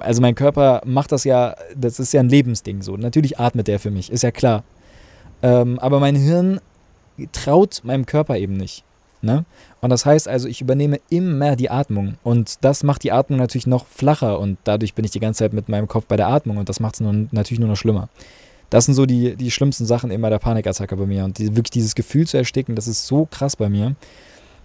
also 0.00 0.20
mein 0.20 0.34
Körper 0.34 0.82
macht 0.84 1.12
das 1.12 1.24
ja, 1.24 1.54
das 1.76 2.00
ist 2.00 2.12
ja 2.12 2.20
ein 2.20 2.28
Lebensding 2.28 2.82
so. 2.82 2.96
Natürlich 2.96 3.38
atmet 3.38 3.68
der 3.68 3.78
für 3.78 3.90
mich, 3.90 4.10
ist 4.10 4.22
ja 4.22 4.30
klar. 4.30 4.64
Ähm, 5.42 5.78
aber 5.78 6.00
mein 6.00 6.16
Hirn 6.16 6.60
traut 7.32 7.82
meinem 7.84 8.06
Körper 8.06 8.38
eben 8.38 8.54
nicht. 8.54 8.84
Ne? 9.20 9.44
Und 9.80 9.90
das 9.90 10.06
heißt 10.06 10.28
also, 10.28 10.46
ich 10.46 10.60
übernehme 10.60 11.00
immer 11.10 11.56
die 11.56 11.70
Atmung. 11.70 12.14
Und 12.22 12.64
das 12.64 12.84
macht 12.84 13.02
die 13.02 13.12
Atmung 13.12 13.38
natürlich 13.38 13.66
noch 13.66 13.86
flacher. 13.86 14.38
Und 14.38 14.58
dadurch 14.64 14.94
bin 14.94 15.04
ich 15.04 15.10
die 15.10 15.20
ganze 15.20 15.38
Zeit 15.38 15.52
mit 15.52 15.68
meinem 15.68 15.88
Kopf 15.88 16.06
bei 16.06 16.16
der 16.16 16.28
Atmung. 16.28 16.56
Und 16.58 16.68
das 16.68 16.80
macht 16.80 16.94
es 16.94 17.00
natürlich 17.00 17.58
nur 17.58 17.68
noch 17.68 17.76
schlimmer. 17.76 18.08
Das 18.70 18.84
sind 18.84 18.94
so 18.94 19.06
die, 19.06 19.34
die 19.34 19.50
schlimmsten 19.50 19.86
Sachen 19.86 20.10
immer 20.10 20.30
der 20.30 20.38
Panikattacke 20.38 20.96
bei 20.96 21.06
mir. 21.06 21.24
Und 21.24 21.38
die, 21.38 21.56
wirklich 21.56 21.70
dieses 21.70 21.94
Gefühl 21.94 22.26
zu 22.26 22.36
ersticken, 22.36 22.76
das 22.76 22.86
ist 22.86 23.06
so 23.06 23.26
krass 23.30 23.56
bei 23.56 23.68
mir. 23.68 23.96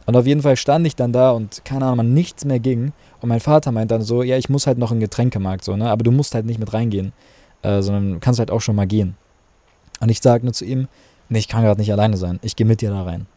Und 0.06 0.16
auf 0.16 0.28
jeden 0.28 0.42
Fall 0.42 0.58
stand 0.58 0.86
ich 0.86 0.96
dann 0.96 1.14
da 1.14 1.32
und 1.32 1.64
keine 1.64 1.86
Ahnung, 1.86 2.14
nichts 2.14 2.46
mehr 2.46 2.60
ging. 2.60 2.92
Und 3.22 3.30
mein 3.30 3.40
Vater 3.40 3.72
meint 3.72 3.92
dann 3.92 4.02
so, 4.02 4.22
ja, 4.22 4.38
ich 4.38 4.50
muss 4.50 4.68
halt 4.68 4.78
noch 4.78 4.92
in 4.92 4.98
den 4.98 5.06
Getränkemarkt, 5.06 5.64
so, 5.64 5.78
ne? 5.78 5.90
Aber 5.90 6.04
du 6.04 6.12
musst 6.12 6.36
halt 6.36 6.46
nicht 6.46 6.60
mit 6.60 6.74
reingehen, 6.74 7.14
äh, 7.62 7.82
sondern 7.82 8.20
kannst 8.20 8.40
halt 8.40 8.52
auch 8.52 8.60
schon 8.60 8.76
mal 8.76 8.86
gehen. 8.86 9.16
Und 10.02 10.10
ich 10.10 10.20
sage 10.20 10.44
nur 10.44 10.54
zu 10.54 10.66
ihm, 10.66 10.90
nee, 11.30 11.40
ich 11.40 11.48
kann 11.48 11.64
gerade 11.64 11.80
nicht 11.80 11.92
alleine 11.92 12.18
sein. 12.18 12.40
Ich 12.42 12.58
gehe 12.58 12.68
mit 12.68 12.82
dir 12.82 12.90
da 12.90 13.04
rein. 13.04 13.28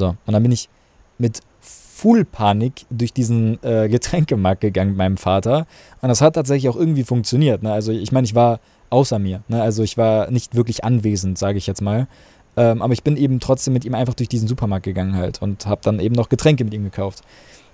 So, 0.00 0.16
und 0.24 0.32
dann 0.32 0.42
bin 0.42 0.50
ich 0.50 0.70
mit 1.18 1.40
Full 1.60 2.24
Panik 2.24 2.86
durch 2.88 3.12
diesen 3.12 3.62
äh, 3.62 3.88
Getränkemarkt 3.90 4.62
gegangen 4.62 4.92
mit 4.92 4.98
meinem 4.98 5.16
Vater. 5.18 5.66
Und 6.00 6.08
das 6.08 6.22
hat 6.22 6.34
tatsächlich 6.34 6.70
auch 6.70 6.76
irgendwie 6.76 7.04
funktioniert. 7.04 7.62
Ne? 7.62 7.70
Also 7.70 7.92
ich 7.92 8.10
meine, 8.10 8.24
ich 8.24 8.34
war 8.34 8.60
außer 8.88 9.18
mir. 9.18 9.42
Ne? 9.48 9.62
Also 9.62 9.82
ich 9.82 9.98
war 9.98 10.30
nicht 10.30 10.54
wirklich 10.54 10.84
anwesend, 10.84 11.36
sage 11.36 11.58
ich 11.58 11.66
jetzt 11.66 11.82
mal. 11.82 12.08
Ähm, 12.56 12.80
aber 12.80 12.94
ich 12.94 13.04
bin 13.04 13.18
eben 13.18 13.40
trotzdem 13.40 13.74
mit 13.74 13.84
ihm 13.84 13.94
einfach 13.94 14.14
durch 14.14 14.30
diesen 14.30 14.48
Supermarkt 14.48 14.84
gegangen 14.84 15.14
halt 15.14 15.42
und 15.42 15.66
habe 15.66 15.82
dann 15.84 16.00
eben 16.00 16.14
noch 16.14 16.30
Getränke 16.30 16.64
mit 16.64 16.72
ihm 16.72 16.84
gekauft. 16.84 17.20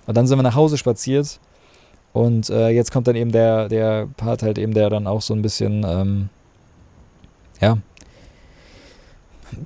Und 0.05 0.17
dann 0.17 0.27
sind 0.27 0.37
wir 0.37 0.43
nach 0.43 0.55
Hause 0.55 0.77
spaziert 0.77 1.39
und 2.13 2.49
äh, 2.49 2.69
jetzt 2.69 2.91
kommt 2.91 3.07
dann 3.07 3.15
eben 3.15 3.31
der, 3.31 3.69
der 3.69 4.07
Part 4.17 4.43
halt 4.43 4.57
eben, 4.57 4.73
der 4.73 4.89
dann 4.89 5.07
auch 5.07 5.21
so 5.21 5.33
ein 5.33 5.41
bisschen, 5.41 5.85
ähm, 5.87 6.29
ja, 7.61 7.77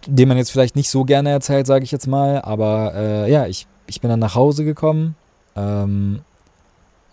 den 0.06 0.28
man 0.28 0.38
jetzt 0.38 0.52
vielleicht 0.52 0.76
nicht 0.76 0.90
so 0.90 1.04
gerne 1.04 1.30
erzählt, 1.30 1.68
sage 1.68 1.84
ich 1.84 1.92
jetzt 1.92 2.08
mal. 2.08 2.42
Aber 2.42 2.94
äh, 2.96 3.32
ja, 3.32 3.48
ich, 3.48 3.68
ich 3.88 4.02
bin 4.02 4.10
dann 4.10 4.20
nach 4.20 4.36
Hause 4.36 4.64
gekommen, 4.64 5.16
ähm, 5.56 6.22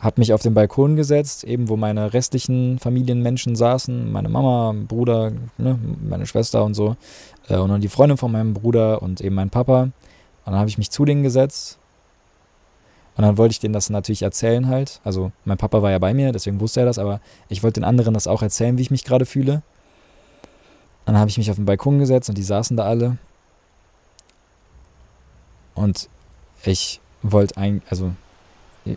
habe 0.01 0.21
mich 0.21 0.33
auf 0.33 0.43
den 0.43 0.55
Balkon 0.55 0.97
gesetzt, 0.97 1.45
eben 1.45 1.69
wo 1.69 1.77
meine 1.77 2.13
restlichen 2.13 2.79
Familienmenschen 2.79 3.57
saßen, 3.57 4.11
meine 4.13 4.29
Mama, 4.29 4.75
Bruder, 4.87 5.33
ne, 5.57 5.79
meine 6.09 6.27
Schwester 6.27 6.65
und 6.65 6.75
so, 6.75 6.97
äh, 7.49 7.57
und 7.57 7.71
dann 7.71 7.81
die 7.81 7.89
Freundin 7.89 8.17
von 8.17 8.31
meinem 8.31 8.55
Bruder 8.55 9.03
und 9.03 9.21
eben 9.21 9.35
mein 9.35 9.51
Papa. 9.51 9.83
Und 9.83 9.93
dann 10.53 10.61
habe 10.61 10.69
ich 10.69 10.79
mich 10.79 10.91
zu 10.91 11.05
denen 11.05 11.23
gesetzt 11.23 11.79
und 13.19 13.25
dann 13.25 13.37
wollte 13.37 13.53
ich 13.53 13.59
denen 13.59 13.75
das 13.75 13.91
natürlich 13.91 14.23
erzählen 14.23 14.69
halt. 14.69 15.01
Also 15.03 15.33
mein 15.45 15.59
Papa 15.59 15.83
war 15.83 15.91
ja 15.91 15.99
bei 15.99 16.15
mir, 16.15 16.31
deswegen 16.31 16.61
wusste 16.61 16.81
er 16.81 16.87
das, 16.87 17.01
aber 17.01 17.21
ich 17.49 17.65
wollte 17.65 17.81
den 17.81 17.85
anderen 17.85 18.15
das 18.15 18.29
auch 18.29 18.43
erzählen, 18.43 18.79
wie 18.79 18.83
ich 18.83 18.93
mich 18.93 19.05
gerade 19.05 19.27
fühle. 19.27 19.63
Dann 21.09 21.17
habe 21.17 21.31
ich 21.31 21.39
mich 21.39 21.49
auf 21.49 21.57
den 21.57 21.65
Balkon 21.65 21.99
gesetzt 21.99 22.29
und 22.29 22.37
die 22.37 22.43
saßen 22.43 22.77
da 22.77 22.85
alle. 22.85 23.17
Und 25.75 26.07
ich 26.65 27.01
wollte 27.23 27.57
eigentlich, 27.57 27.91
also 27.91 28.13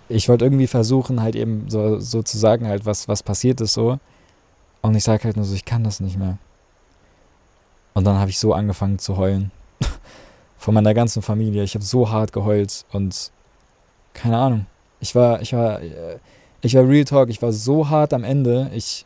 ich 0.10 0.28
wollte 0.28 0.44
irgendwie 0.44 0.68
versuchen, 0.68 1.22
halt 1.22 1.38
eben 1.38 1.70
so, 1.70 2.02
so 2.02 2.22
zu 2.22 2.38
sagen, 2.38 2.68
halt, 2.68 2.86
was, 2.86 3.08
was 3.08 3.24
passiert 3.24 3.62
ist 3.62 3.76
so. 3.76 3.98
Und 4.82 4.94
ich 4.94 5.06
sage 5.06 5.24
halt 5.24 5.38
nur 5.38 5.46
so, 5.46 5.56
ich 5.56 5.64
kann 5.64 5.86
das 5.86 6.02
nicht 6.02 6.18
mehr. 6.18 6.38
Und 7.94 8.04
dann 8.04 8.18
habe 8.18 8.30
ich 8.30 8.40
so 8.40 8.54
angefangen 8.54 9.00
zu 9.00 9.16
heulen. 9.16 9.50
Von 10.58 10.74
meiner 10.74 10.94
ganzen 10.94 11.22
Familie. 11.22 11.64
Ich 11.64 11.76
habe 11.76 11.86
so 11.86 12.10
hart 12.10 12.34
geheult 12.34 12.84
und 12.92 13.32
keine 14.14 14.38
Ahnung. 14.38 14.66
Ich 15.00 15.16
war, 15.16 15.42
ich 15.42 15.54
war, 15.54 15.82
äh, 15.82 16.20
ich 16.60 16.76
war 16.76 16.86
Real 16.86 17.06
Talk, 17.06 17.30
ich 17.30 17.42
war 17.42 17.54
so 17.54 17.88
hart 17.88 18.14
am 18.14 18.26
Ende. 18.26 18.70
Ich, 18.74 19.06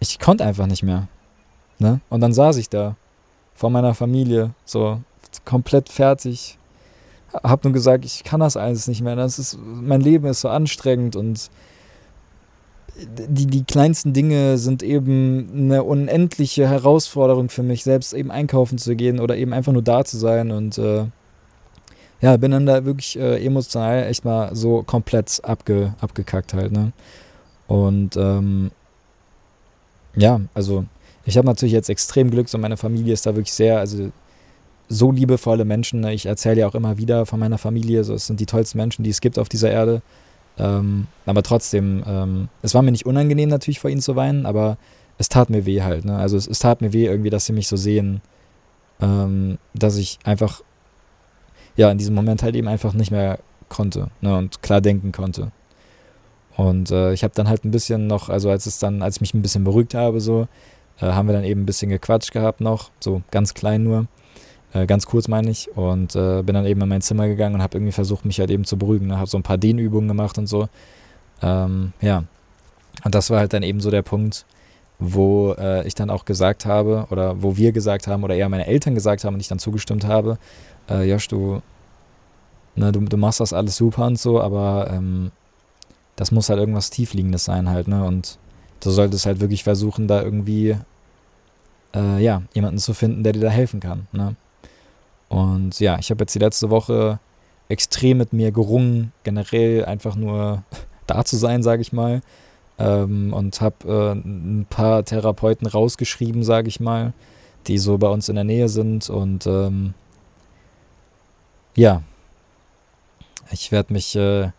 ich 0.00 0.18
konnte 0.18 0.46
einfach 0.46 0.66
nicht 0.66 0.82
mehr. 0.82 1.08
Ne? 1.82 2.00
Und 2.08 2.20
dann 2.20 2.32
saß 2.32 2.56
ich 2.56 2.68
da 2.68 2.96
vor 3.54 3.68
meiner 3.68 3.94
Familie, 3.94 4.50
so 4.64 5.00
komplett 5.44 5.88
fertig. 5.88 6.58
Hab 7.32 7.64
nur 7.64 7.72
gesagt, 7.72 8.04
ich 8.04 8.24
kann 8.24 8.40
das 8.40 8.56
alles 8.56 8.86
nicht 8.86 9.02
mehr. 9.02 9.16
Das 9.16 9.38
ist, 9.38 9.58
mein 9.60 10.00
Leben 10.00 10.26
ist 10.26 10.42
so 10.42 10.48
anstrengend 10.48 11.16
und 11.16 11.50
die, 12.96 13.46
die 13.46 13.64
kleinsten 13.64 14.12
Dinge 14.12 14.58
sind 14.58 14.82
eben 14.82 15.48
eine 15.54 15.82
unendliche 15.82 16.68
Herausforderung 16.68 17.48
für 17.48 17.62
mich, 17.62 17.84
selbst 17.84 18.12
eben 18.12 18.30
einkaufen 18.30 18.78
zu 18.78 18.94
gehen 18.94 19.18
oder 19.18 19.36
eben 19.36 19.52
einfach 19.52 19.72
nur 19.72 19.82
da 19.82 20.04
zu 20.04 20.18
sein. 20.18 20.50
Und 20.50 20.78
äh, 20.78 21.06
ja, 22.20 22.36
bin 22.36 22.50
dann 22.52 22.66
da 22.66 22.84
wirklich 22.84 23.18
äh, 23.18 23.44
emotional 23.44 24.04
echt 24.04 24.24
mal 24.24 24.54
so 24.54 24.82
komplett 24.82 25.40
abge, 25.42 25.94
abgekackt 26.00 26.54
halt. 26.54 26.70
Ne? 26.70 26.92
Und 27.66 28.16
ähm, 28.16 28.70
ja, 30.14 30.40
also 30.52 30.84
ich 31.24 31.36
habe 31.36 31.46
natürlich 31.46 31.72
jetzt 31.72 31.88
extrem 31.88 32.30
Glück, 32.30 32.48
so 32.48 32.58
meine 32.58 32.76
Familie 32.76 33.12
ist 33.12 33.26
da 33.26 33.34
wirklich 33.34 33.52
sehr, 33.52 33.78
also 33.78 34.10
so 34.88 35.10
liebevolle 35.10 35.64
Menschen. 35.64 36.00
Ne? 36.00 36.12
Ich 36.12 36.26
erzähle 36.26 36.60
ja 36.60 36.66
auch 36.66 36.74
immer 36.74 36.98
wieder 36.98 37.26
von 37.26 37.38
meiner 37.40 37.58
Familie, 37.58 38.04
so 38.04 38.14
es 38.14 38.26
sind 38.26 38.40
die 38.40 38.46
tollsten 38.46 38.78
Menschen, 38.78 39.04
die 39.04 39.10
es 39.10 39.20
gibt 39.20 39.38
auf 39.38 39.48
dieser 39.48 39.70
Erde. 39.70 40.02
Ähm, 40.58 41.06
aber 41.24 41.42
trotzdem, 41.42 42.02
ähm, 42.06 42.48
es 42.60 42.74
war 42.74 42.82
mir 42.82 42.92
nicht 42.92 43.06
unangenehm 43.06 43.48
natürlich 43.48 43.80
vor 43.80 43.90
ihnen 43.90 44.02
zu 44.02 44.16
weinen, 44.16 44.44
aber 44.44 44.76
es 45.18 45.28
tat 45.28 45.50
mir 45.50 45.64
weh 45.64 45.82
halt. 45.82 46.04
Ne? 46.04 46.16
Also 46.16 46.36
es, 46.36 46.46
es, 46.46 46.58
tat 46.58 46.80
mir 46.80 46.92
weh 46.92 47.06
irgendwie, 47.06 47.30
dass 47.30 47.46
sie 47.46 47.52
mich 47.52 47.68
so 47.68 47.76
sehen, 47.76 48.20
ähm, 49.00 49.58
dass 49.72 49.96
ich 49.96 50.18
einfach, 50.24 50.62
ja, 51.76 51.90
in 51.90 51.98
diesem 51.98 52.14
Moment 52.14 52.42
halt 52.42 52.54
eben 52.54 52.68
einfach 52.68 52.92
nicht 52.92 53.10
mehr 53.10 53.38
konnte 53.68 54.08
ne? 54.20 54.36
und 54.36 54.62
klar 54.62 54.80
denken 54.80 55.12
konnte. 55.12 55.52
Und 56.56 56.90
äh, 56.90 57.14
ich 57.14 57.24
habe 57.24 57.32
dann 57.34 57.48
halt 57.48 57.64
ein 57.64 57.70
bisschen 57.70 58.06
noch, 58.06 58.28
also 58.28 58.50
als 58.50 58.66
es 58.66 58.78
dann, 58.78 59.02
als 59.02 59.16
ich 59.16 59.20
mich 59.22 59.32
ein 59.32 59.40
bisschen 59.40 59.64
beruhigt 59.64 59.94
habe, 59.94 60.20
so, 60.20 60.48
äh, 61.00 61.06
haben 61.06 61.28
wir 61.28 61.34
dann 61.34 61.44
eben 61.44 61.62
ein 61.62 61.66
bisschen 61.66 61.90
gequatscht 61.90 62.32
gehabt 62.32 62.60
noch, 62.60 62.90
so 63.00 63.22
ganz 63.30 63.54
klein 63.54 63.84
nur. 63.84 64.06
Äh, 64.72 64.86
ganz 64.86 65.06
kurz 65.06 65.28
meine 65.28 65.50
ich. 65.50 65.70
Und 65.76 66.16
äh, 66.16 66.42
bin 66.42 66.54
dann 66.54 66.66
eben 66.66 66.80
in 66.80 66.88
mein 66.88 67.02
Zimmer 67.02 67.28
gegangen 67.28 67.56
und 67.56 67.62
habe 67.62 67.76
irgendwie 67.76 67.92
versucht, 67.92 68.24
mich 68.24 68.40
halt 68.40 68.50
eben 68.50 68.64
zu 68.64 68.76
beruhigen. 68.78 69.08
Ne? 69.08 69.18
Habe 69.18 69.28
so 69.28 69.36
ein 69.36 69.42
paar 69.42 69.58
Dehnübungen 69.58 70.08
gemacht 70.08 70.38
und 70.38 70.46
so. 70.46 70.68
Ähm, 71.42 71.92
ja. 72.00 72.24
Und 73.04 73.14
das 73.14 73.30
war 73.30 73.38
halt 73.38 73.52
dann 73.52 73.62
eben 73.62 73.80
so 73.80 73.90
der 73.90 74.02
Punkt, 74.02 74.46
wo 74.98 75.52
äh, 75.58 75.86
ich 75.86 75.94
dann 75.94 76.10
auch 76.10 76.24
gesagt 76.24 76.66
habe, 76.66 77.06
oder 77.10 77.42
wo 77.42 77.56
wir 77.56 77.72
gesagt 77.72 78.06
haben, 78.06 78.22
oder 78.22 78.34
eher 78.34 78.48
meine 78.48 78.66
Eltern 78.66 78.94
gesagt 78.94 79.24
haben 79.24 79.34
und 79.34 79.40
ich 79.40 79.48
dann 79.48 79.58
zugestimmt 79.58 80.06
habe, 80.06 80.38
äh, 80.88 81.10
Josh, 81.10 81.28
du, 81.28 81.60
ne, 82.76 82.92
du, 82.92 83.00
du 83.00 83.16
machst 83.16 83.40
das 83.40 83.52
alles 83.52 83.76
super 83.76 84.06
und 84.06 84.18
so, 84.18 84.40
aber 84.40 84.90
ähm, 84.92 85.32
das 86.16 86.30
muss 86.30 86.48
halt 86.48 86.60
irgendwas 86.60 86.90
Tiefliegendes 86.90 87.44
sein 87.44 87.68
halt, 87.68 87.88
ne? 87.88 88.04
Und 88.04 88.38
du 88.84 88.90
solltest 88.90 89.26
halt 89.26 89.40
wirklich 89.40 89.64
versuchen, 89.64 90.08
da 90.08 90.22
irgendwie, 90.22 90.76
äh, 91.94 92.22
ja, 92.22 92.42
jemanden 92.54 92.78
zu 92.78 92.94
finden, 92.94 93.22
der 93.22 93.32
dir 93.32 93.40
da 93.40 93.50
helfen 93.50 93.80
kann, 93.80 94.06
ne? 94.12 94.36
Und 95.28 95.80
ja, 95.80 95.98
ich 95.98 96.10
habe 96.10 96.22
jetzt 96.22 96.34
die 96.34 96.40
letzte 96.40 96.68
Woche 96.68 97.18
extrem 97.70 98.18
mit 98.18 98.34
mir 98.34 98.52
gerungen, 98.52 99.12
generell 99.24 99.84
einfach 99.86 100.14
nur 100.14 100.62
da 101.06 101.24
zu 101.24 101.36
sein, 101.36 101.62
sage 101.62 101.80
ich 101.80 101.92
mal. 101.92 102.20
Ähm, 102.78 103.32
und 103.32 103.60
habe 103.60 103.88
äh, 103.88 104.12
ein 104.12 104.66
paar 104.68 105.04
Therapeuten 105.04 105.66
rausgeschrieben, 105.66 106.42
sage 106.42 106.68
ich 106.68 106.80
mal, 106.80 107.14
die 107.66 107.78
so 107.78 107.96
bei 107.96 108.08
uns 108.08 108.28
in 108.28 108.34
der 108.34 108.44
Nähe 108.44 108.68
sind. 108.68 109.08
Und 109.08 109.46
ähm, 109.46 109.94
ja, 111.76 112.02
ich 113.50 113.72
werde 113.72 113.92
mich 113.92 114.16
äh, 114.16 114.50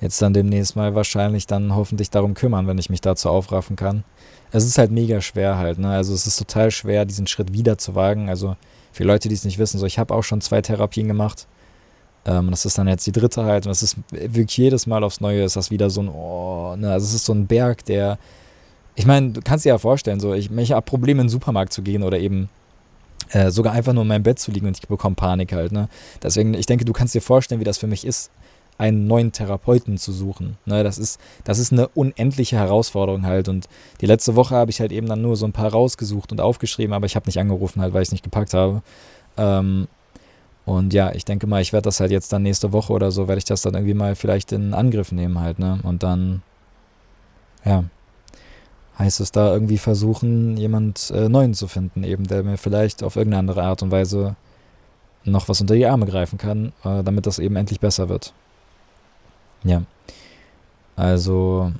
jetzt 0.00 0.20
dann 0.22 0.32
demnächst 0.32 0.76
mal 0.76 0.94
wahrscheinlich 0.94 1.46
dann 1.46 1.74
hoffentlich 1.74 2.10
darum 2.10 2.34
kümmern, 2.34 2.66
wenn 2.66 2.78
ich 2.78 2.90
mich 2.90 3.00
dazu 3.00 3.28
aufraffen 3.28 3.76
kann. 3.76 4.04
Es 4.50 4.64
ist 4.64 4.78
halt 4.78 4.90
mega 4.90 5.20
schwer 5.20 5.58
halt, 5.58 5.78
ne? 5.78 5.90
Also 5.90 6.14
es 6.14 6.26
ist 6.26 6.38
total 6.38 6.70
schwer, 6.70 7.04
diesen 7.04 7.26
Schritt 7.26 7.52
wieder 7.52 7.76
zu 7.78 7.94
wagen. 7.94 8.28
Also 8.28 8.56
für 8.92 9.04
Leute, 9.04 9.28
die 9.28 9.34
es 9.34 9.44
nicht 9.44 9.58
wissen, 9.58 9.78
so 9.78 9.86
ich 9.86 9.98
habe 9.98 10.14
auch 10.14 10.24
schon 10.24 10.40
zwei 10.40 10.62
Therapien 10.62 11.08
gemacht. 11.08 11.46
Ähm, 12.24 12.50
das 12.50 12.64
ist 12.64 12.78
dann 12.78 12.88
jetzt 12.88 13.06
die 13.06 13.12
dritte 13.12 13.44
halt. 13.44 13.66
Und 13.66 13.70
das 13.70 13.82
ist 13.82 13.96
wirklich 14.10 14.56
jedes 14.56 14.86
Mal 14.86 15.04
aufs 15.04 15.20
Neue 15.20 15.42
ist 15.42 15.56
das 15.56 15.70
wieder 15.70 15.90
so 15.90 16.02
ein, 16.02 16.08
oh, 16.08 16.76
ne, 16.76 16.92
also 16.92 17.06
es 17.06 17.14
ist 17.14 17.24
so 17.24 17.34
ein 17.34 17.46
Berg, 17.46 17.84
der. 17.84 18.18
Ich 18.94 19.06
meine, 19.06 19.30
du 19.30 19.40
kannst 19.42 19.64
dir 19.64 19.70
ja 19.70 19.78
vorstellen, 19.78 20.18
so, 20.18 20.34
ich, 20.34 20.50
ich 20.50 20.72
habe 20.72 20.82
Probleme 20.82 21.20
in 21.20 21.26
den 21.26 21.30
Supermarkt 21.30 21.72
zu 21.72 21.82
gehen 21.82 22.02
oder 22.02 22.18
eben 22.18 22.48
äh, 23.30 23.50
sogar 23.50 23.72
einfach 23.72 23.92
nur 23.92 24.02
in 24.02 24.08
meinem 24.08 24.24
Bett 24.24 24.38
zu 24.38 24.50
liegen 24.50 24.66
und 24.66 24.76
ich 24.76 24.88
bekomme 24.88 25.14
Panik 25.14 25.52
halt, 25.52 25.70
ne? 25.70 25.88
Deswegen, 26.22 26.54
ich 26.54 26.66
denke, 26.66 26.84
du 26.84 26.92
kannst 26.92 27.14
dir 27.14 27.20
vorstellen, 27.20 27.60
wie 27.60 27.64
das 27.64 27.78
für 27.78 27.86
mich 27.86 28.04
ist 28.04 28.30
einen 28.78 29.08
neuen 29.08 29.32
Therapeuten 29.32 29.98
zu 29.98 30.12
suchen. 30.12 30.56
Ne, 30.64 30.84
das, 30.84 30.98
ist, 30.98 31.20
das 31.44 31.58
ist 31.58 31.72
eine 31.72 31.88
unendliche 31.88 32.56
Herausforderung 32.56 33.26
halt. 33.26 33.48
Und 33.48 33.68
die 34.00 34.06
letzte 34.06 34.36
Woche 34.36 34.54
habe 34.54 34.70
ich 34.70 34.80
halt 34.80 34.92
eben 34.92 35.08
dann 35.08 35.20
nur 35.20 35.36
so 35.36 35.46
ein 35.46 35.52
paar 35.52 35.70
rausgesucht 35.70 36.32
und 36.32 36.40
aufgeschrieben, 36.40 36.94
aber 36.94 37.06
ich 37.06 37.16
habe 37.16 37.26
nicht 37.26 37.40
angerufen 37.40 37.82
halt, 37.82 37.92
weil 37.92 38.02
ich 38.02 38.08
es 38.08 38.12
nicht 38.12 38.24
gepackt 38.24 38.54
habe. 38.54 38.82
Ähm, 39.36 39.88
und 40.64 40.92
ja, 40.92 41.12
ich 41.12 41.24
denke 41.24 41.46
mal, 41.46 41.60
ich 41.60 41.72
werde 41.72 41.86
das 41.86 41.98
halt 41.98 42.10
jetzt 42.10 42.32
dann 42.32 42.42
nächste 42.42 42.72
Woche 42.72 42.92
oder 42.92 43.10
so, 43.10 43.26
werde 43.26 43.38
ich 43.38 43.44
das 43.44 43.62
dann 43.62 43.74
irgendwie 43.74 43.94
mal 43.94 44.14
vielleicht 44.14 44.52
in 44.52 44.74
Angriff 44.74 45.12
nehmen 45.12 45.40
halt, 45.40 45.58
ne? 45.58 45.78
Und 45.82 46.02
dann, 46.02 46.42
ja, 47.64 47.84
heißt 48.98 49.20
es 49.20 49.32
da 49.32 49.52
irgendwie 49.52 49.78
versuchen, 49.78 50.56
jemand 50.56 51.10
äh, 51.10 51.28
Neuen 51.28 51.54
zu 51.54 51.68
finden, 51.68 52.04
eben, 52.04 52.26
der 52.26 52.42
mir 52.42 52.58
vielleicht 52.58 53.02
auf 53.02 53.16
irgendeine 53.16 53.40
andere 53.40 53.62
Art 53.62 53.82
und 53.82 53.90
Weise 53.90 54.36
noch 55.24 55.48
was 55.48 55.60
unter 55.60 55.74
die 55.74 55.86
Arme 55.86 56.06
greifen 56.06 56.38
kann, 56.38 56.72
äh, 56.84 57.02
damit 57.02 57.26
das 57.26 57.38
eben 57.38 57.56
endlich 57.56 57.80
besser 57.80 58.08
wird. 58.08 58.34
Ja. 59.64 59.82
Also, 60.96 61.72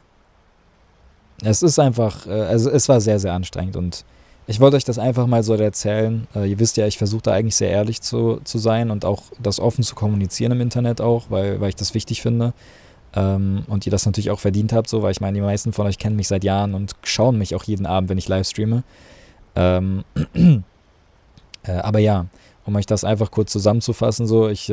es 1.43 1.63
ist 1.63 1.79
einfach, 1.79 2.27
äh, 2.27 2.31
also 2.31 2.71
es 2.71 2.89
war 2.89 3.01
sehr, 3.01 3.19
sehr 3.19 3.33
anstrengend 3.33 3.77
und 3.77 4.05
ich 4.47 4.61
wollte 4.61 4.77
euch 4.77 4.85
das 4.85 4.99
einfach 4.99 5.27
mal 5.27 5.43
so 5.43 5.55
erzählen. 5.55 6.27
Äh, 6.35 6.51
ihr 6.51 6.59
wisst 6.59 6.79
ja, 6.79 6.87
ich 6.87 6.97
versuche 6.97 7.23
da 7.23 7.33
eigentlich 7.33 7.57
sehr 7.57 7.71
ehrlich 7.71 8.01
zu, 8.01 8.41
zu 8.45 8.59
sein 8.59 8.91
und 8.91 9.05
auch 9.05 9.25
das 9.43 9.61
offen 9.61 9.85
zu 9.85 9.95
kommunizieren 9.95 10.53
im 10.53 10.61
Internet 10.63 11.01
auch, 11.01 11.27
weil, 11.29 11.61
weil 11.61 11.69
ich 11.69 11.77
das 11.77 11.95
wichtig 11.95 12.23
finde. 12.23 12.55
Ähm, 13.15 13.65
und 13.69 13.87
ihr 13.87 13.91
das 13.91 14.07
natürlich 14.07 14.31
auch 14.31 14.41
verdient 14.41 14.73
habt, 14.73 14.89
so, 14.89 15.03
weil 15.03 15.13
ich 15.13 15.21
meine, 15.21 15.35
die 15.35 15.45
meisten 15.45 15.73
von 15.73 15.87
euch 15.87 15.99
kennen 15.99 16.17
mich 16.17 16.29
seit 16.29 16.45
Jahren 16.45 16.75
und 16.75 16.97
schauen 17.03 17.37
mich 17.37 17.55
auch 17.55 17.65
jeden 17.65 17.85
Abend, 17.85 18.09
wenn 18.09 18.19
ich 18.19 18.29
live 18.29 18.49
streame. 18.49 18.85
Ähm, 19.55 20.05
äh, 21.63 21.73
aber 21.73 21.99
ja, 21.99 22.27
um 22.65 22.75
euch 22.77 22.87
das 22.87 23.05
einfach 23.05 23.31
kurz 23.31 23.53
zusammenzufassen, 23.53 24.27
so, 24.27 24.49
ich 24.49 24.71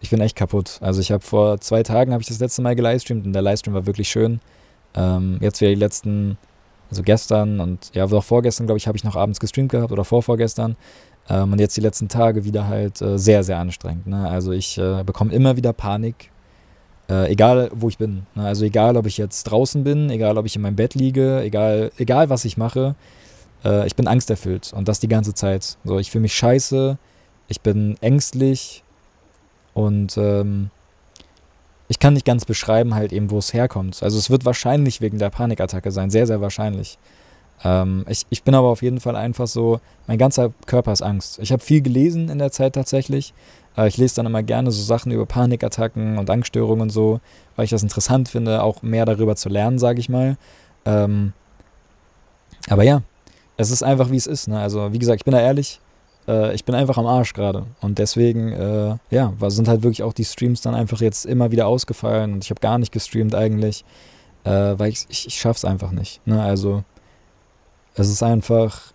ich 0.00 0.10
bin 0.10 0.20
echt 0.20 0.36
kaputt. 0.36 0.78
Also 0.80 1.00
ich 1.00 1.12
habe 1.12 1.22
vor 1.22 1.60
zwei 1.60 1.82
Tagen 1.82 2.12
habe 2.12 2.22
ich 2.22 2.28
das 2.28 2.38
letzte 2.38 2.62
Mal 2.62 2.74
gelivestreamt 2.74 3.26
und 3.26 3.32
der 3.32 3.42
Livestream 3.42 3.74
war 3.74 3.86
wirklich 3.86 4.08
schön. 4.08 4.40
Ähm, 4.94 5.38
jetzt 5.40 5.60
wieder 5.60 5.70
die 5.70 5.76
letzten, 5.76 6.38
also 6.90 7.02
gestern 7.02 7.60
und 7.60 7.90
ja, 7.94 8.04
auch 8.04 8.24
vorgestern, 8.24 8.66
glaube 8.66 8.78
ich, 8.78 8.86
habe 8.86 8.96
ich 8.96 9.04
noch 9.04 9.16
abends 9.16 9.40
gestreamt 9.40 9.70
gehabt 9.70 9.92
oder 9.92 10.04
vorvorgestern. 10.04 10.76
Ähm, 11.28 11.52
und 11.52 11.60
jetzt 11.60 11.76
die 11.76 11.82
letzten 11.82 12.08
Tage 12.08 12.44
wieder 12.44 12.66
halt 12.66 13.00
äh, 13.02 13.18
sehr, 13.18 13.44
sehr 13.44 13.58
anstrengend. 13.58 14.06
Ne? 14.06 14.28
Also 14.28 14.52
ich 14.52 14.78
äh, 14.78 15.04
bekomme 15.04 15.32
immer 15.32 15.56
wieder 15.56 15.72
Panik, 15.72 16.30
äh, 17.08 17.30
egal 17.30 17.70
wo 17.74 17.88
ich 17.88 17.98
bin. 17.98 18.26
Ne? 18.34 18.44
Also 18.44 18.64
egal, 18.64 18.96
ob 18.96 19.06
ich 19.06 19.18
jetzt 19.18 19.44
draußen 19.44 19.84
bin, 19.84 20.10
egal, 20.10 20.38
ob 20.38 20.46
ich 20.46 20.56
in 20.56 20.62
meinem 20.62 20.76
Bett 20.76 20.94
liege, 20.94 21.40
egal, 21.42 21.92
egal 21.98 22.30
was 22.30 22.46
ich 22.46 22.56
mache, 22.56 22.94
äh, 23.64 23.86
ich 23.86 23.96
bin 23.96 24.08
angsterfüllt 24.08 24.72
und 24.72 24.88
das 24.88 24.98
die 24.98 25.08
ganze 25.08 25.34
Zeit. 25.34 25.76
So, 25.84 25.98
ich 25.98 26.10
fühle 26.10 26.22
mich 26.22 26.34
scheiße, 26.34 26.98
ich 27.48 27.60
bin 27.60 27.96
ängstlich, 28.00 28.82
und 29.80 30.16
ähm, 30.16 30.70
ich 31.88 31.98
kann 31.98 32.14
nicht 32.14 32.26
ganz 32.26 32.44
beschreiben, 32.44 32.94
halt 32.94 33.12
eben, 33.12 33.30
wo 33.30 33.38
es 33.38 33.52
herkommt. 33.52 34.02
Also 34.02 34.18
es 34.18 34.30
wird 34.30 34.44
wahrscheinlich 34.44 35.00
wegen 35.00 35.18
der 35.18 35.30
Panikattacke 35.30 35.90
sein, 35.90 36.10
sehr, 36.10 36.26
sehr 36.26 36.40
wahrscheinlich. 36.40 36.98
Ähm, 37.64 38.04
ich, 38.08 38.26
ich 38.30 38.42
bin 38.42 38.54
aber 38.54 38.68
auf 38.68 38.82
jeden 38.82 39.00
Fall 39.00 39.16
einfach 39.16 39.46
so, 39.46 39.80
mein 40.06 40.18
ganzer 40.18 40.52
Körper 40.66 40.92
ist 40.92 41.02
Angst. 41.02 41.38
Ich 41.40 41.52
habe 41.52 41.62
viel 41.62 41.82
gelesen 41.82 42.28
in 42.28 42.38
der 42.38 42.52
Zeit 42.52 42.74
tatsächlich. 42.74 43.34
Äh, 43.76 43.88
ich 43.88 43.96
lese 43.96 44.16
dann 44.16 44.26
immer 44.26 44.42
gerne 44.42 44.70
so 44.70 44.82
Sachen 44.82 45.12
über 45.12 45.26
Panikattacken 45.26 46.18
und 46.18 46.30
Angststörungen 46.30 46.82
und 46.82 46.90
so, 46.90 47.20
weil 47.56 47.64
ich 47.64 47.70
das 47.70 47.82
interessant 47.82 48.28
finde, 48.28 48.62
auch 48.62 48.82
mehr 48.82 49.04
darüber 49.04 49.34
zu 49.34 49.48
lernen, 49.48 49.78
sage 49.78 50.00
ich 50.00 50.08
mal. 50.08 50.36
Ähm, 50.84 51.32
aber 52.68 52.84
ja, 52.84 53.02
es 53.56 53.70
ist 53.70 53.82
einfach, 53.82 54.10
wie 54.10 54.16
es 54.16 54.26
ist. 54.26 54.48
Ne? 54.48 54.58
Also 54.60 54.92
wie 54.92 54.98
gesagt, 54.98 55.20
ich 55.20 55.24
bin 55.24 55.32
da 55.32 55.40
ehrlich, 55.40 55.80
äh, 56.28 56.54
ich 56.54 56.64
bin 56.64 56.74
einfach 56.74 56.98
am 56.98 57.06
Arsch 57.06 57.32
gerade. 57.32 57.66
Und 57.80 57.98
deswegen, 57.98 58.52
äh, 58.52 58.96
ja, 59.10 59.32
sind 59.48 59.68
halt 59.68 59.82
wirklich 59.82 60.02
auch 60.02 60.12
die 60.12 60.24
Streams 60.24 60.60
dann 60.60 60.74
einfach 60.74 61.00
jetzt 61.00 61.26
immer 61.26 61.50
wieder 61.50 61.66
ausgefallen 61.66 62.34
und 62.34 62.44
ich 62.44 62.50
habe 62.50 62.60
gar 62.60 62.78
nicht 62.78 62.92
gestreamt 62.92 63.34
eigentlich, 63.34 63.84
äh, 64.44 64.50
weil 64.50 64.90
ich, 64.90 65.06
ich, 65.08 65.26
ich 65.26 65.34
schaff's 65.34 65.64
einfach 65.64 65.92
nicht. 65.92 66.26
Ne? 66.26 66.42
Also, 66.42 66.84
es 67.94 68.08
ist 68.08 68.22
einfach, 68.22 68.92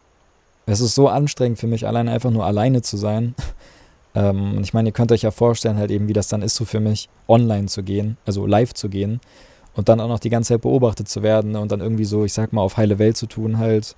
es 0.66 0.82
ist 0.82 0.96
so 0.96 1.08
anstrengend 1.08 1.60
für 1.60 1.68
mich, 1.68 1.86
allein 1.88 2.08
einfach 2.08 2.32
nur 2.32 2.46
alleine 2.46 2.82
zu 2.82 2.98
sein. 2.98 3.36
ähm, 4.16 4.58
und 4.58 4.64
ich 4.64 4.74
meine, 4.74 4.90
ihr 4.90 4.94
könnt 4.94 5.12
euch 5.12 5.24
ja 5.24 5.32
vorstellen, 5.32 5.78
halt 5.78 5.92
eben, 5.92 6.08
wie 6.08 6.14
das 6.14 6.28
dann 6.28 6.42
ist, 6.42 6.56
so 6.56 6.66
für 6.66 6.80
mich, 6.80 7.10
online 7.28 7.68
zu 7.68 7.84
gehen, 7.84 8.18
also 8.26 8.46
live 8.46 8.74
zu 8.74 8.90
gehen 8.90 9.20
und 9.76 9.90
dann 9.90 10.00
auch 10.00 10.08
noch 10.08 10.20
die 10.20 10.30
ganze 10.30 10.54
Zeit 10.54 10.62
beobachtet 10.62 11.10
zu 11.10 11.22
werden 11.22 11.56
und 11.56 11.72
dann 11.72 11.82
irgendwie 11.82 12.06
so, 12.06 12.26
ich 12.26 12.34
sag 12.34 12.54
mal, 12.54 12.62
auf 12.62 12.78
heile 12.78 12.98
Welt 12.98 13.18
zu 13.18 13.28
tun 13.28 13.58
halt 13.58 13.96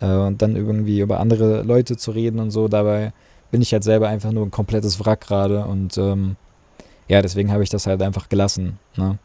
äh, 0.00 0.06
und 0.06 0.42
dann 0.42 0.56
irgendwie 0.56 1.00
über 1.00 1.20
andere 1.20 1.62
Leute 1.62 1.96
zu 1.96 2.10
reden 2.10 2.38
und 2.40 2.50
so. 2.50 2.68
Dabei 2.68 3.12
bin 3.50 3.62
ich 3.62 3.72
halt 3.72 3.84
selber 3.84 4.08
einfach 4.08 4.32
nur 4.32 4.44
ein 4.44 4.50
komplettes 4.50 5.04
Wrack 5.04 5.22
gerade 5.22 5.64
und 5.64 5.96
ähm, 5.98 6.36
ja, 7.08 7.22
deswegen 7.22 7.52
habe 7.52 7.62
ich 7.62 7.70
das 7.70 7.86
halt 7.86 8.02
einfach 8.02 8.28
gelassen. 8.28 8.78
Ne? 8.96 9.18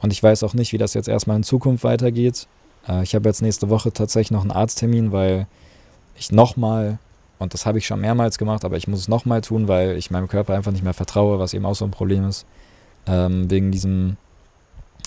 Und 0.00 0.12
ich 0.12 0.22
weiß 0.22 0.42
auch 0.42 0.54
nicht, 0.54 0.72
wie 0.72 0.78
das 0.78 0.94
jetzt 0.94 1.08
erstmal 1.08 1.36
in 1.36 1.42
Zukunft 1.42 1.84
weitergeht. 1.84 2.46
Äh, 2.88 3.02
ich 3.02 3.14
habe 3.14 3.28
jetzt 3.28 3.42
nächste 3.42 3.68
Woche 3.70 3.92
tatsächlich 3.92 4.32
noch 4.32 4.42
einen 4.42 4.50
Arzttermin, 4.50 5.12
weil 5.12 5.46
ich 6.16 6.32
nochmal, 6.32 6.98
und 7.38 7.54
das 7.54 7.66
habe 7.66 7.78
ich 7.78 7.86
schon 7.86 8.00
mehrmals 8.00 8.38
gemacht, 8.38 8.64
aber 8.64 8.76
ich 8.76 8.88
muss 8.88 9.00
es 9.00 9.08
nochmal 9.08 9.40
tun, 9.40 9.68
weil 9.68 9.96
ich 9.96 10.10
meinem 10.10 10.28
Körper 10.28 10.54
einfach 10.54 10.72
nicht 10.72 10.84
mehr 10.84 10.94
vertraue, 10.94 11.38
was 11.38 11.54
eben 11.54 11.64
auch 11.64 11.74
so 11.74 11.84
ein 11.84 11.90
Problem 11.90 12.26
ist. 12.28 12.46
Ähm, 13.06 13.50
wegen 13.50 13.70
diesem 13.70 14.16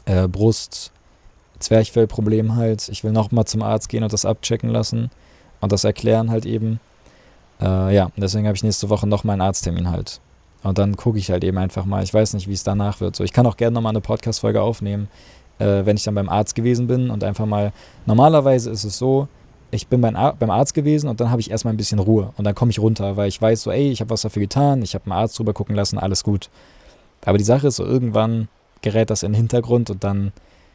äh, 0.05 0.27
Brust-Zwerchfell-Problem 1.63 2.55
halt. 2.55 2.89
Ich 2.89 3.03
will 3.03 3.11
nochmal 3.11 3.45
zum 3.45 3.61
Arzt 3.61 3.89
gehen 3.89 4.03
und 4.03 4.13
das 4.13 4.25
abchecken 4.25 4.69
lassen 4.69 5.09
und 5.61 5.71
das 5.71 5.83
erklären 5.83 6.29
halt 6.29 6.45
eben. 6.45 6.79
Äh, 7.61 7.95
ja, 7.95 8.09
deswegen 8.17 8.47
habe 8.47 8.55
ich 8.55 8.63
nächste 8.63 8.89
Woche 8.89 9.07
nochmal 9.07 9.33
einen 9.33 9.41
Arzttermin 9.41 9.89
halt. 9.89 10.19
Und 10.63 10.77
dann 10.77 10.95
gucke 10.95 11.17
ich 11.17 11.29
halt 11.29 11.43
eben 11.43 11.57
einfach 11.57 11.85
mal. 11.85 12.03
Ich 12.03 12.13
weiß 12.13 12.33
nicht, 12.33 12.47
wie 12.47 12.53
es 12.53 12.63
danach 12.63 13.01
wird. 13.01 13.15
So, 13.15 13.23
ich 13.23 13.33
kann 13.33 13.45
auch 13.45 13.57
gerne 13.57 13.73
nochmal 13.73 13.91
eine 13.91 14.01
Podcast-Folge 14.01 14.61
aufnehmen, 14.61 15.07
äh, 15.59 15.85
wenn 15.85 15.97
ich 15.97 16.03
dann 16.03 16.15
beim 16.15 16.29
Arzt 16.29 16.55
gewesen 16.55 16.87
bin 16.87 17.09
und 17.09 17.23
einfach 17.23 17.45
mal. 17.45 17.71
Normalerweise 18.05 18.69
ist 18.69 18.83
es 18.83 18.97
so, 18.97 19.27
ich 19.71 19.87
bin 19.87 20.01
beim, 20.01 20.15
Ar 20.15 20.35
beim 20.35 20.51
Arzt 20.51 20.73
gewesen 20.73 21.09
und 21.09 21.19
dann 21.19 21.31
habe 21.31 21.41
ich 21.41 21.49
erstmal 21.49 21.73
ein 21.73 21.77
bisschen 21.77 21.99
Ruhe 21.99 22.31
und 22.37 22.45
dann 22.45 22.55
komme 22.55 22.71
ich 22.71 22.79
runter, 22.79 23.17
weil 23.17 23.27
ich 23.27 23.41
weiß 23.41 23.63
so, 23.63 23.71
ey, 23.71 23.89
ich 23.89 24.01
habe 24.01 24.11
was 24.11 24.21
dafür 24.21 24.41
getan, 24.41 24.81
ich 24.83 24.93
habe 24.93 25.05
einen 25.05 25.13
Arzt 25.13 25.37
drüber 25.39 25.53
gucken 25.53 25.75
lassen, 25.75 25.97
alles 25.97 26.23
gut. 26.23 26.49
Aber 27.25 27.37
die 27.37 27.43
Sache 27.43 27.67
ist 27.67 27.77
so, 27.77 27.85
irgendwann 27.85 28.49
gerät 28.81 29.09
das 29.09 29.23
in 29.23 29.31
den 29.31 29.37
Hintergrund 29.37 29.89
und 29.89 30.03
dann 30.03 30.31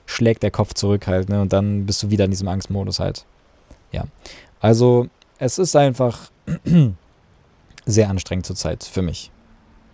schlägt 0.09 0.43
der 0.43 0.51
Kopf 0.51 0.73
zurück 0.73 1.07
halt, 1.07 1.29
ne? 1.29 1.43
Und 1.43 1.53
dann 1.53 1.85
bist 1.85 2.03
du 2.03 2.11
wieder 2.11 2.25
in 2.25 2.31
diesem 2.31 2.49
Angstmodus 2.49 2.99
halt. 2.99 3.27
Ja. 3.93 4.05
Also, 4.59 5.07
es 5.39 5.59
ist 5.59 5.77
einfach 5.77 6.31
sehr 7.87 8.09
anstrengend 8.09 8.47
zurzeit 8.47 8.85
für 8.85 9.03
mich. 9.03 9.31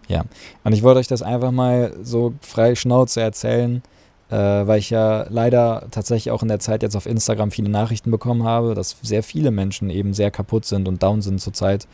Ja. 0.07 0.25
Und 0.63 0.73
ich 0.73 0.85
wollte 0.85 1.01
euch 1.01 1.09
das 1.09 1.23
einfach 1.23 1.51
mal 1.51 1.93
so 2.03 2.33
frei 2.41 2.77
Schnauze 2.77 3.23
erzählen, 3.23 3.83
äh, 4.31 4.37
weil 4.37 4.79
ich 4.79 4.91
ja 4.91 5.27
leider 5.31 5.89
tatsächlich 5.91 6.31
auch 6.31 6.43
in 6.43 6.49
der 6.49 6.61
Zeit 6.61 6.85
jetzt 6.85 6.95
auf 6.97 7.07
Instagram 7.07 7.51
viele 7.51 7.69
Nachrichten 7.69 8.13
bekommen 8.13 8.45
habe, 8.45 8.75
dass 8.75 8.97
sehr 9.03 9.25
viele 9.25 9.51
Menschen 9.51 9.91
eben 9.91 10.15
sehr 10.15 10.31
kaputt 10.31 10.65
sind 10.65 10.87
und 10.87 11.03
down 11.03 11.23
sind 11.23 11.41
zurzeit. 11.41 11.89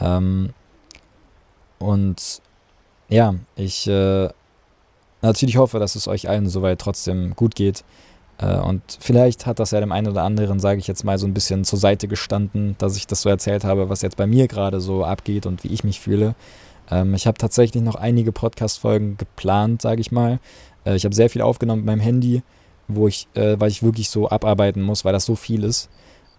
Ähm, 0.00 0.50
und 1.80 2.40
ja, 3.08 3.34
ich 3.56 3.88
äh, 3.88 4.28
natürlich 5.26 5.56
hoffe, 5.56 5.78
dass 5.78 5.94
es 5.94 6.08
euch 6.08 6.28
allen 6.28 6.48
soweit 6.48 6.80
trotzdem 6.80 7.34
gut 7.34 7.54
geht. 7.54 7.84
Äh, 8.38 8.58
und 8.58 8.82
vielleicht 9.00 9.46
hat 9.46 9.58
das 9.58 9.70
ja 9.70 9.80
dem 9.80 9.92
einen 9.92 10.08
oder 10.08 10.22
anderen, 10.22 10.60
sage 10.60 10.78
ich 10.78 10.86
jetzt 10.86 11.04
mal, 11.04 11.18
so 11.18 11.26
ein 11.26 11.34
bisschen 11.34 11.64
zur 11.64 11.78
Seite 11.78 12.08
gestanden, 12.08 12.76
dass 12.78 12.96
ich 12.96 13.06
das 13.06 13.22
so 13.22 13.28
erzählt 13.28 13.64
habe, 13.64 13.88
was 13.88 14.02
jetzt 14.02 14.16
bei 14.16 14.26
mir 14.26 14.48
gerade 14.48 14.80
so 14.80 15.04
abgeht 15.04 15.46
und 15.46 15.64
wie 15.64 15.68
ich 15.68 15.84
mich 15.84 16.00
fühle. 16.00 16.34
Ähm, 16.90 17.14
ich 17.14 17.26
habe 17.26 17.38
tatsächlich 17.38 17.82
noch 17.82 17.96
einige 17.96 18.32
Podcast-Folgen 18.32 19.16
geplant, 19.16 19.82
sage 19.82 20.00
ich 20.00 20.12
mal. 20.12 20.38
Äh, 20.84 20.96
ich 20.96 21.04
habe 21.04 21.14
sehr 21.14 21.30
viel 21.30 21.42
aufgenommen 21.42 21.82
mit 21.82 21.86
meinem 21.86 22.00
Handy, 22.00 22.42
wo 22.88 23.08
ich, 23.08 23.28
äh, 23.34 23.58
weil 23.58 23.70
ich 23.70 23.82
wirklich 23.82 24.10
so 24.10 24.28
abarbeiten 24.28 24.82
muss, 24.82 25.04
weil 25.04 25.12
das 25.12 25.24
so 25.24 25.34
viel 25.34 25.64
ist. 25.64 25.88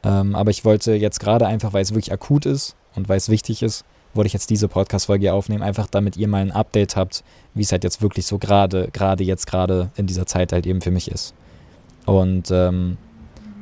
Ähm, 0.04 0.36
aber 0.36 0.52
ich 0.52 0.64
wollte 0.64 0.94
jetzt 0.94 1.20
gerade 1.20 1.48
einfach, 1.48 1.74
weil 1.74 1.82
es 1.82 1.92
wirklich 1.92 2.14
akut 2.14 2.46
ist 2.46 2.76
und 2.96 3.10
weil 3.10 3.18
es 3.18 3.30
wichtig 3.30 3.64
ist, 3.64 3.84
wollte 4.18 4.28
ich 4.28 4.34
jetzt 4.34 4.50
diese 4.50 4.68
Podcast-Folge 4.68 5.32
aufnehmen, 5.32 5.64
einfach 5.64 5.88
damit 5.88 6.18
ihr 6.18 6.28
mal 6.28 6.42
ein 6.42 6.52
Update 6.52 6.96
habt, 6.96 7.24
wie 7.54 7.62
es 7.62 7.72
halt 7.72 7.84
jetzt 7.84 8.02
wirklich 8.02 8.26
so 8.26 8.38
gerade, 8.38 8.90
gerade 8.92 9.24
jetzt, 9.24 9.48
gerade 9.48 9.92
in 9.96 10.08
dieser 10.08 10.26
Zeit 10.26 10.52
halt 10.52 10.66
eben 10.66 10.82
für 10.82 10.92
mich 10.92 11.10
ist. 11.10 11.34
Und 12.06 12.52
ähm, 12.52 12.98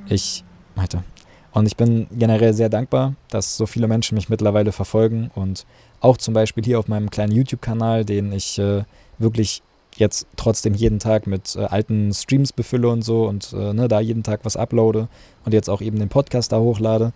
ich, 0.07 0.43
warte, 0.75 1.03
und 1.51 1.65
ich 1.67 1.77
bin 1.77 2.07
generell 2.11 2.53
sehr 2.53 2.69
dankbar, 2.69 3.15
dass 3.29 3.57
so 3.57 3.65
viele 3.65 3.87
Menschen 3.87 4.15
mich 4.15 4.29
mittlerweile 4.29 4.71
verfolgen 4.71 5.31
und 5.35 5.65
auch 6.01 6.17
zum 6.17 6.33
Beispiel 6.33 6.63
hier 6.63 6.79
auf 6.79 6.87
meinem 6.87 7.09
kleinen 7.09 7.31
YouTube-Kanal, 7.31 8.03
den 8.03 8.31
ich 8.33 8.59
äh, 8.59 8.83
wirklich 9.17 9.61
jetzt 9.95 10.27
trotzdem 10.35 10.73
jeden 10.73 10.99
Tag 10.99 11.27
mit 11.27 11.55
äh, 11.55 11.63
alten 11.63 12.13
Streams 12.13 12.51
befülle 12.51 12.89
und 12.89 13.03
so 13.03 13.25
und 13.25 13.53
äh, 13.53 13.73
ne, 13.73 13.87
da 13.87 13.99
jeden 13.99 14.23
Tag 14.23 14.41
was 14.43 14.57
uploade 14.57 15.07
und 15.45 15.53
jetzt 15.53 15.69
auch 15.69 15.81
eben 15.81 15.97
den 15.97 16.09
Podcast 16.09 16.51
da 16.51 16.59
hochlade. 16.59 17.13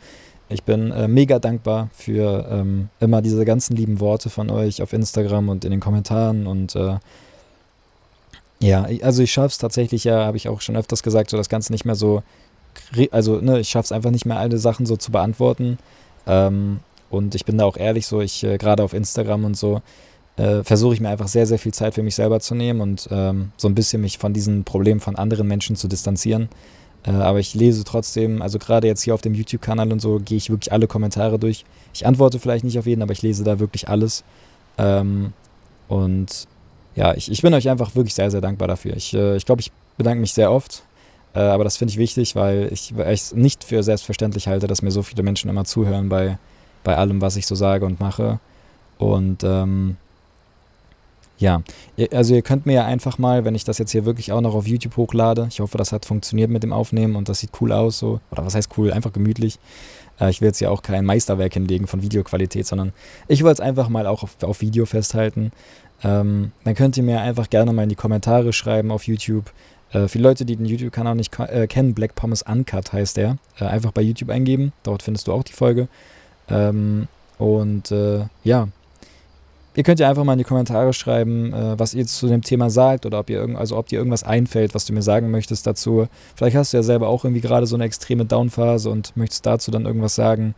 Ich 0.49 0.63
bin 0.63 0.91
äh, 0.91 1.07
mega 1.07 1.37
dankbar 1.37 1.89
für 1.93 2.47
ähm, 2.51 2.89
immer 2.99 3.21
diese 3.21 3.45
ganzen 3.45 3.75
lieben 3.75 3.99
Worte 3.99 4.29
von 4.29 4.49
euch 4.49 4.81
auf 4.81 4.93
Instagram 4.93 5.49
und 5.49 5.63
in 5.63 5.71
den 5.71 5.79
Kommentaren 5.79 6.47
und 6.47 6.75
äh, 6.75 6.97
ja, 8.61 8.87
also 9.03 9.23
ich 9.23 9.31
schaffe 9.31 9.47
es 9.47 9.57
tatsächlich 9.57 10.03
ja, 10.03 10.25
habe 10.25 10.37
ich 10.37 10.49
auch 10.49 10.61
schon 10.61 10.75
öfters 10.75 11.01
gesagt, 11.03 11.29
so 11.29 11.37
das 11.37 11.49
Ganze 11.49 11.71
nicht 11.71 11.85
mehr 11.85 11.95
so, 11.95 12.23
also 13.11 13.39
ne, 13.39 13.59
ich 13.59 13.69
schaffe 13.69 13.85
es 13.85 13.91
einfach 13.91 14.11
nicht 14.11 14.25
mehr 14.25 14.37
alle 14.37 14.57
Sachen 14.57 14.85
so 14.85 14.97
zu 14.97 15.11
beantworten. 15.11 15.77
Ähm, 16.27 16.79
und 17.09 17.35
ich 17.35 17.45
bin 17.45 17.57
da 17.57 17.65
auch 17.65 17.77
ehrlich 17.77 18.05
so, 18.05 18.21
ich 18.21 18.43
äh, 18.43 18.57
gerade 18.57 18.83
auf 18.83 18.93
Instagram 18.93 19.45
und 19.45 19.57
so, 19.57 19.81
äh, 20.37 20.63
versuche 20.63 20.93
ich 20.93 20.99
mir 20.99 21.09
einfach 21.09 21.27
sehr, 21.27 21.47
sehr 21.47 21.59
viel 21.59 21.73
Zeit 21.73 21.95
für 21.95 22.03
mich 22.03 22.15
selber 22.15 22.39
zu 22.39 22.53
nehmen 22.53 22.81
und 22.81 23.07
ähm, 23.11 23.51
so 23.57 23.67
ein 23.67 23.75
bisschen 23.75 24.01
mich 24.01 24.17
von 24.17 24.33
diesen 24.33 24.63
Problemen 24.63 24.99
von 24.99 25.15
anderen 25.15 25.47
Menschen 25.47 25.75
zu 25.75 25.87
distanzieren. 25.87 26.49
Äh, 27.05 27.11
aber 27.11 27.39
ich 27.39 27.53
lese 27.53 27.83
trotzdem, 27.83 28.41
also 28.41 28.59
gerade 28.59 28.87
jetzt 28.87 29.03
hier 29.03 29.13
auf 29.13 29.21
dem 29.21 29.33
YouTube-Kanal 29.33 29.91
und 29.91 30.01
so, 30.01 30.19
gehe 30.19 30.37
ich 30.37 30.49
wirklich 30.49 30.71
alle 30.71 30.87
Kommentare 30.87 31.39
durch. 31.39 31.65
Ich 31.93 32.05
antworte 32.05 32.39
vielleicht 32.39 32.63
nicht 32.63 32.77
auf 32.79 32.85
jeden, 32.85 33.01
aber 33.01 33.13
ich 33.13 33.21
lese 33.21 33.43
da 33.43 33.59
wirklich 33.59 33.87
alles. 33.87 34.23
Ähm, 34.77 35.33
und 35.87 36.47
ja, 36.95 37.13
ich, 37.13 37.31
ich 37.31 37.41
bin 37.41 37.53
euch 37.53 37.69
einfach 37.69 37.95
wirklich 37.95 38.13
sehr, 38.13 38.31
sehr 38.31 38.41
dankbar 38.41 38.67
dafür. 38.67 38.95
Ich 38.95 39.11
glaube, 39.11 39.33
äh, 39.33 39.37
ich, 39.37 39.45
glaub, 39.45 39.59
ich 39.59 39.71
bedanke 39.97 40.21
mich 40.21 40.33
sehr 40.33 40.51
oft. 40.51 40.83
Äh, 41.33 41.39
aber 41.39 41.63
das 41.63 41.77
finde 41.77 41.91
ich 41.91 41.97
wichtig, 41.97 42.35
weil 42.35 42.69
ich 42.71 42.91
es 42.97 43.33
nicht 43.33 43.63
für 43.63 43.83
selbstverständlich 43.83 44.47
halte, 44.47 44.67
dass 44.67 44.81
mir 44.81 44.91
so 44.91 45.03
viele 45.03 45.23
Menschen 45.23 45.49
immer 45.49 45.65
zuhören 45.65 46.09
bei, 46.09 46.37
bei 46.83 46.97
allem, 46.97 47.21
was 47.21 47.35
ich 47.35 47.45
so 47.45 47.55
sage 47.55 47.85
und 47.85 47.99
mache. 47.99 48.39
Und 48.97 49.43
ähm, 49.43 49.97
ja, 51.39 51.63
also 52.11 52.35
ihr 52.35 52.41
könnt 52.41 52.65
mir 52.65 52.73
ja 52.73 52.85
einfach 52.85 53.17
mal, 53.17 53.45
wenn 53.45 53.55
ich 53.55 53.63
das 53.63 53.77
jetzt 53.77 53.91
hier 53.91 54.05
wirklich 54.05 54.33
auch 54.33 54.41
noch 54.41 54.53
auf 54.53 54.67
YouTube 54.67 54.97
hochlade, 54.97 55.47
ich 55.49 55.61
hoffe, 55.61 55.77
das 55.77 55.93
hat 55.93 56.05
funktioniert 56.05 56.51
mit 56.51 56.63
dem 56.63 56.73
Aufnehmen 56.73 57.15
und 57.15 57.29
das 57.29 57.39
sieht 57.39 57.51
cool 57.61 57.71
aus, 57.71 57.97
so, 57.97 58.19
oder 58.29 58.45
was 58.45 58.55
heißt 58.55 58.77
cool, 58.77 58.91
einfach 58.91 59.13
gemütlich. 59.13 59.57
Äh, 60.19 60.29
ich 60.29 60.41
will 60.41 60.49
jetzt 60.49 60.59
ja 60.59 60.69
auch 60.69 60.81
kein 60.81 61.05
Meisterwerk 61.05 61.53
hinlegen 61.53 61.87
von 61.87 62.01
Videoqualität, 62.01 62.67
sondern 62.67 62.91
ich 63.29 63.43
wollte 63.43 63.61
es 63.61 63.67
einfach 63.67 63.87
mal 63.87 64.05
auch 64.05 64.23
auf, 64.23 64.35
auf 64.43 64.59
Video 64.59 64.85
festhalten. 64.85 65.51
Ähm, 66.03 66.51
dann 66.65 66.75
könnt 66.75 66.97
ihr 66.97 67.03
mir 67.03 67.21
einfach 67.21 67.49
gerne 67.49 67.71
mal 67.71 67.83
in 67.83 67.89
die 67.89 67.95
Kommentare 67.95 68.51
schreiben 68.51 68.91
auf 68.91 69.07
YouTube. 69.07 69.51
Äh, 69.91 70.09
für 70.09 70.19
Leute, 70.19 70.43
die 70.43 70.57
den 70.57 70.65
YouTube-Kanal 70.65 71.15
nicht 71.15 71.37
äh, 71.39 71.67
kennen, 71.67 71.93
Black 71.93 72.15
Pommes 72.15 72.41
Uncut 72.43 72.91
heißt 72.91 73.15
der. 73.15 73.37
Äh, 73.57 73.65
einfach 73.65 73.93
bei 73.93 74.01
YouTube 74.01 74.29
eingeben, 74.29 74.73
dort 74.83 75.03
findest 75.03 75.27
du 75.27 75.31
auch 75.31 75.43
die 75.43 75.53
Folge. 75.53 75.87
Ähm, 76.49 77.07
und 77.37 77.91
äh, 77.91 78.25
ja, 78.43 78.67
Ihr 79.79 79.83
könnt 79.83 80.01
ja 80.01 80.09
einfach 80.09 80.25
mal 80.25 80.33
in 80.33 80.39
die 80.39 80.43
Kommentare 80.43 80.91
schreiben, 80.91 81.53
äh, 81.53 81.79
was 81.79 81.93
ihr 81.93 82.05
zu 82.05 82.27
dem 82.27 82.41
Thema 82.41 82.69
sagt 82.69 83.05
oder 83.05 83.19
ob 83.19 83.29
ihr 83.29 83.39
irgend, 83.39 83.57
also 83.57 83.77
ob 83.77 83.87
dir 83.87 83.99
irgendwas 83.99 84.25
einfällt, 84.25 84.75
was 84.75 84.83
du 84.83 84.91
mir 84.91 85.01
sagen 85.01 85.31
möchtest 85.31 85.65
dazu. 85.65 86.09
Vielleicht 86.35 86.57
hast 86.57 86.73
du 86.73 86.77
ja 86.77 86.83
selber 86.83 87.07
auch 87.07 87.23
irgendwie 87.23 87.39
gerade 87.39 87.65
so 87.65 87.77
eine 87.77 87.85
extreme 87.85 88.25
Downphase 88.25 88.89
und 88.89 89.15
möchtest 89.15 89.45
dazu 89.45 89.71
dann 89.71 89.85
irgendwas 89.85 90.15
sagen. 90.15 90.53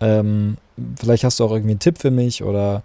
Ähm, 0.00 0.56
vielleicht 0.98 1.22
hast 1.22 1.38
du 1.38 1.44
auch 1.44 1.52
irgendwie 1.52 1.70
einen 1.70 1.78
Tipp 1.78 1.98
für 1.98 2.10
mich 2.10 2.42
oder 2.42 2.82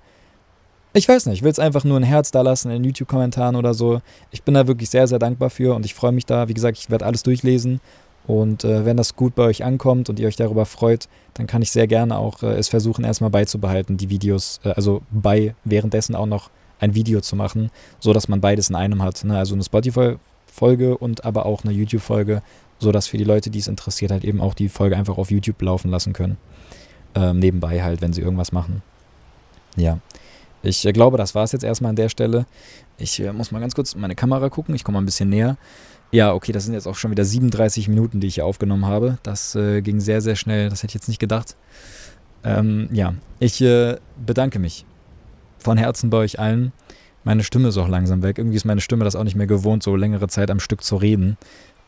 ich 0.93 1.09
weiß 1.09 1.25
nicht, 1.25 1.37
ich 1.37 1.43
will 1.43 1.51
es 1.51 1.57
einfach 1.57 1.83
nur 1.83 1.99
ein 1.99 2.03
Herz 2.03 2.29
da 2.29 2.43
lassen 2.43 2.69
in 2.69 2.75
den 2.75 2.83
YouTube-Kommentaren 2.83 3.55
oder 3.55 3.73
so. 3.73 4.01
Ich 4.29 4.43
bin 4.43 4.53
da 4.53 4.67
wirklich 4.67 4.91
sehr, 4.91 5.07
sehr 5.07 5.17
dankbar 5.17 5.49
für 5.49 5.73
und 5.73 5.83
ich 5.83 5.95
freue 5.95 6.11
mich 6.11 6.27
da. 6.27 6.47
Wie 6.47 6.53
gesagt, 6.53 6.77
ich 6.77 6.91
werde 6.91 7.07
alles 7.07 7.23
durchlesen 7.23 7.81
und 8.27 8.63
äh, 8.63 8.85
wenn 8.85 8.97
das 8.97 9.15
gut 9.15 9.35
bei 9.35 9.43
euch 9.43 9.63
ankommt 9.63 10.09
und 10.09 10.19
ihr 10.19 10.27
euch 10.27 10.35
darüber 10.35 10.65
freut, 10.65 11.07
dann 11.33 11.47
kann 11.47 11.61
ich 11.61 11.71
sehr 11.71 11.87
gerne 11.87 12.17
auch 12.17 12.43
äh, 12.43 12.53
es 12.53 12.69
versuchen, 12.69 13.03
erstmal 13.03 13.29
beizubehalten, 13.29 13.97
die 13.97 14.09
Videos, 14.09 14.59
äh, 14.63 14.69
also 14.69 15.01
bei 15.09 15.55
währenddessen 15.63 16.15
auch 16.15 16.27
noch 16.27 16.49
ein 16.79 16.95
Video 16.95 17.21
zu 17.21 17.35
machen, 17.35 17.71
so 17.99 18.13
dass 18.13 18.27
man 18.27 18.41
beides 18.41 18.69
in 18.69 18.75
einem 18.75 19.01
hat. 19.01 19.23
Ne? 19.23 19.37
Also 19.37 19.53
eine 19.53 19.63
Spotify-Folge 19.63 20.97
und 20.97 21.25
aber 21.25 21.45
auch 21.45 21.63
eine 21.63 21.73
YouTube-Folge, 21.73 22.41
so 22.79 22.91
dass 22.91 23.07
für 23.07 23.17
die 23.17 23.23
Leute, 23.23 23.49
die 23.49 23.59
es 23.59 23.67
interessiert, 23.67 24.11
halt 24.11 24.23
eben 24.23 24.41
auch 24.41 24.53
die 24.53 24.69
Folge 24.69 24.97
einfach 24.97 25.17
auf 25.17 25.31
YouTube 25.31 25.61
laufen 25.61 25.91
lassen 25.91 26.13
können. 26.13 26.37
Ähm, 27.13 27.39
nebenbei 27.39 27.83
halt, 27.83 28.01
wenn 28.01 28.13
sie 28.13 28.21
irgendwas 28.21 28.51
machen. 28.51 28.81
Ja. 29.75 29.99
Ich 30.63 30.85
äh, 30.85 30.91
glaube, 30.91 31.17
das 31.17 31.35
war 31.35 31.43
es 31.43 31.51
jetzt 31.51 31.63
erstmal 31.63 31.89
an 31.89 31.95
der 31.95 32.09
Stelle. 32.09 32.45
Ich 32.97 33.19
äh, 33.19 33.33
muss 33.33 33.51
mal 33.51 33.59
ganz 33.59 33.75
kurz 33.75 33.95
meine 33.95 34.15
Kamera 34.15 34.49
gucken. 34.49 34.75
Ich 34.75 34.83
komme 34.83 34.95
mal 34.95 35.01
ein 35.01 35.05
bisschen 35.05 35.29
näher. 35.29 35.57
Ja, 36.11 36.33
okay, 36.33 36.51
das 36.51 36.65
sind 36.65 36.73
jetzt 36.73 36.87
auch 36.87 36.95
schon 36.95 37.11
wieder 37.11 37.23
37 37.23 37.87
Minuten, 37.87 38.19
die 38.19 38.27
ich 38.27 38.35
hier 38.35 38.45
aufgenommen 38.45 38.85
habe. 38.85 39.17
Das 39.23 39.55
äh, 39.55 39.81
ging 39.81 39.99
sehr, 40.01 40.21
sehr 40.21 40.35
schnell. 40.35 40.69
Das 40.69 40.83
hätte 40.83 40.91
ich 40.91 40.95
jetzt 40.95 41.07
nicht 41.07 41.19
gedacht. 41.19 41.55
Ähm, 42.43 42.89
ja, 42.91 43.13
ich 43.39 43.61
äh, 43.61 43.97
bedanke 44.23 44.59
mich 44.59 44.85
von 45.57 45.77
Herzen 45.77 46.09
bei 46.09 46.17
euch 46.17 46.39
allen. 46.39 46.73
Meine 47.23 47.43
Stimme 47.43 47.69
ist 47.69 47.77
auch 47.77 47.87
langsam 47.87 48.23
weg. 48.23 48.37
Irgendwie 48.37 48.57
ist 48.57 48.65
meine 48.65 48.81
Stimme 48.81 49.05
das 49.05 49.15
auch 49.15 49.23
nicht 49.23 49.35
mehr 49.35 49.47
gewohnt, 49.47 49.83
so 49.83 49.95
längere 49.95 50.27
Zeit 50.27 50.51
am 50.51 50.59
Stück 50.59 50.83
zu 50.83 50.97
reden. 50.97 51.37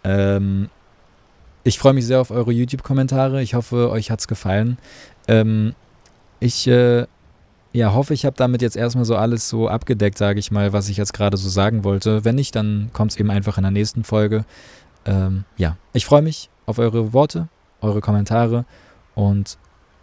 Ähm, 0.04 0.70
ich 1.64 1.80
freue 1.80 1.94
mich 1.94 2.06
sehr 2.06 2.22
auf 2.22 2.32
eure 2.32 2.52
YouTube-Kommentare. 2.52 3.42
Ich 3.42 3.56
hoffe, 3.56 3.90
euch 3.90 4.12
hat 4.12 4.20
es 4.20 4.28
gefallen. 4.28 4.78
Ähm, 5.28 5.74
ich 6.40 6.68
äh, 6.68 7.08
ja, 7.74 7.92
hoffe, 7.94 8.14
ich 8.14 8.26
habe 8.26 8.36
damit 8.38 8.62
jetzt 8.62 8.78
erstmal 8.78 9.04
so 9.04 9.16
alles 9.16 9.50
so 9.50 9.68
abgedeckt, 9.68 10.18
sage 10.18 10.40
ich 10.40 10.52
mal, 10.52 10.74
was 10.74 10.90
ich 10.90 10.98
jetzt 10.98 11.14
gerade 11.14 11.38
so 11.38 11.50
sagen 11.50 11.84
wollte. 11.84 12.24
Wenn 12.24 12.36
nicht, 12.36 12.56
dann 12.56 12.92
kommt 12.94 13.12
es 13.12 13.20
eben 13.20 13.32
einfach 13.32 13.58
in 13.58 13.64
der 13.64 13.72
nächsten 13.72 14.04
Folge. 14.04 14.46
Ähm, 15.06 15.44
ja, 15.58 15.76
ich 15.92 16.06
freue 16.06 16.22
mich 16.22 16.50
auf 16.68 16.78
eure 16.78 17.14
Worte, 17.14 17.48
eure 17.82 18.00
Kommentare 18.00 18.66
und 19.16 19.58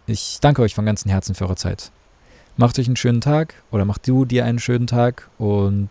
ich 0.05 0.39
danke 0.41 0.61
euch 0.61 0.75
von 0.75 0.85
ganzem 0.85 1.09
Herzen 1.09 1.33
für 1.33 1.45
eure 1.45 1.55
Zeit. 1.55 1.91
Macht 2.57 2.77
euch 2.77 2.87
einen 2.87 2.97
schönen 2.97 3.21
Tag 3.21 3.55
oder 3.71 3.85
macht 3.85 4.05
du 4.05 4.25
dir 4.25 4.43
einen 4.43 4.59
schönen 4.59 4.85
Tag 4.85 5.29
und 5.37 5.89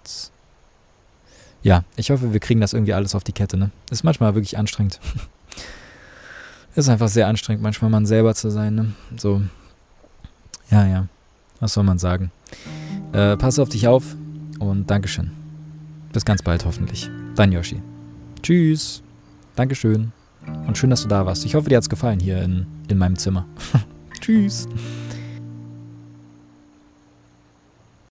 ja, 1.62 1.84
ich 1.96 2.10
hoffe, 2.10 2.32
wir 2.32 2.40
kriegen 2.40 2.60
das 2.60 2.74
irgendwie 2.74 2.92
alles 2.94 3.14
auf 3.14 3.24
die 3.24 3.32
Kette. 3.32 3.56
Ne? 3.56 3.70
Ist 3.90 4.04
manchmal 4.04 4.34
wirklich 4.34 4.58
anstrengend. 4.58 5.00
Ist 6.74 6.88
einfach 6.88 7.08
sehr 7.08 7.26
anstrengend, 7.26 7.62
manchmal 7.62 7.90
man 7.90 8.06
selber 8.06 8.34
zu 8.34 8.50
sein. 8.50 8.74
Ne? 8.74 8.92
So, 9.16 9.42
ja, 10.70 10.86
ja. 10.86 11.06
Was 11.60 11.74
soll 11.74 11.84
man 11.84 11.98
sagen? 11.98 12.30
Äh, 13.12 13.36
pass 13.36 13.58
auf 13.58 13.68
dich 13.68 13.86
auf 13.86 14.16
und 14.58 14.90
Dankeschön. 14.90 15.30
Bis 16.12 16.24
ganz 16.24 16.42
bald 16.42 16.64
hoffentlich. 16.64 17.08
Dein 17.36 17.52
Yoshi. 17.52 17.80
Tschüss. 18.42 19.02
Dankeschön. 19.54 20.12
Und 20.66 20.78
schön, 20.78 20.90
dass 20.90 21.02
du 21.02 21.08
da 21.08 21.26
warst. 21.26 21.44
Ich 21.44 21.54
hoffe, 21.54 21.68
dir 21.68 21.76
hat 21.76 21.84
es 21.84 21.88
gefallen 21.88 22.18
hier 22.18 22.42
in, 22.42 22.66
in 22.88 22.98
meinem 22.98 23.16
Zimmer. 23.16 23.46
Tschüss. 24.20 24.66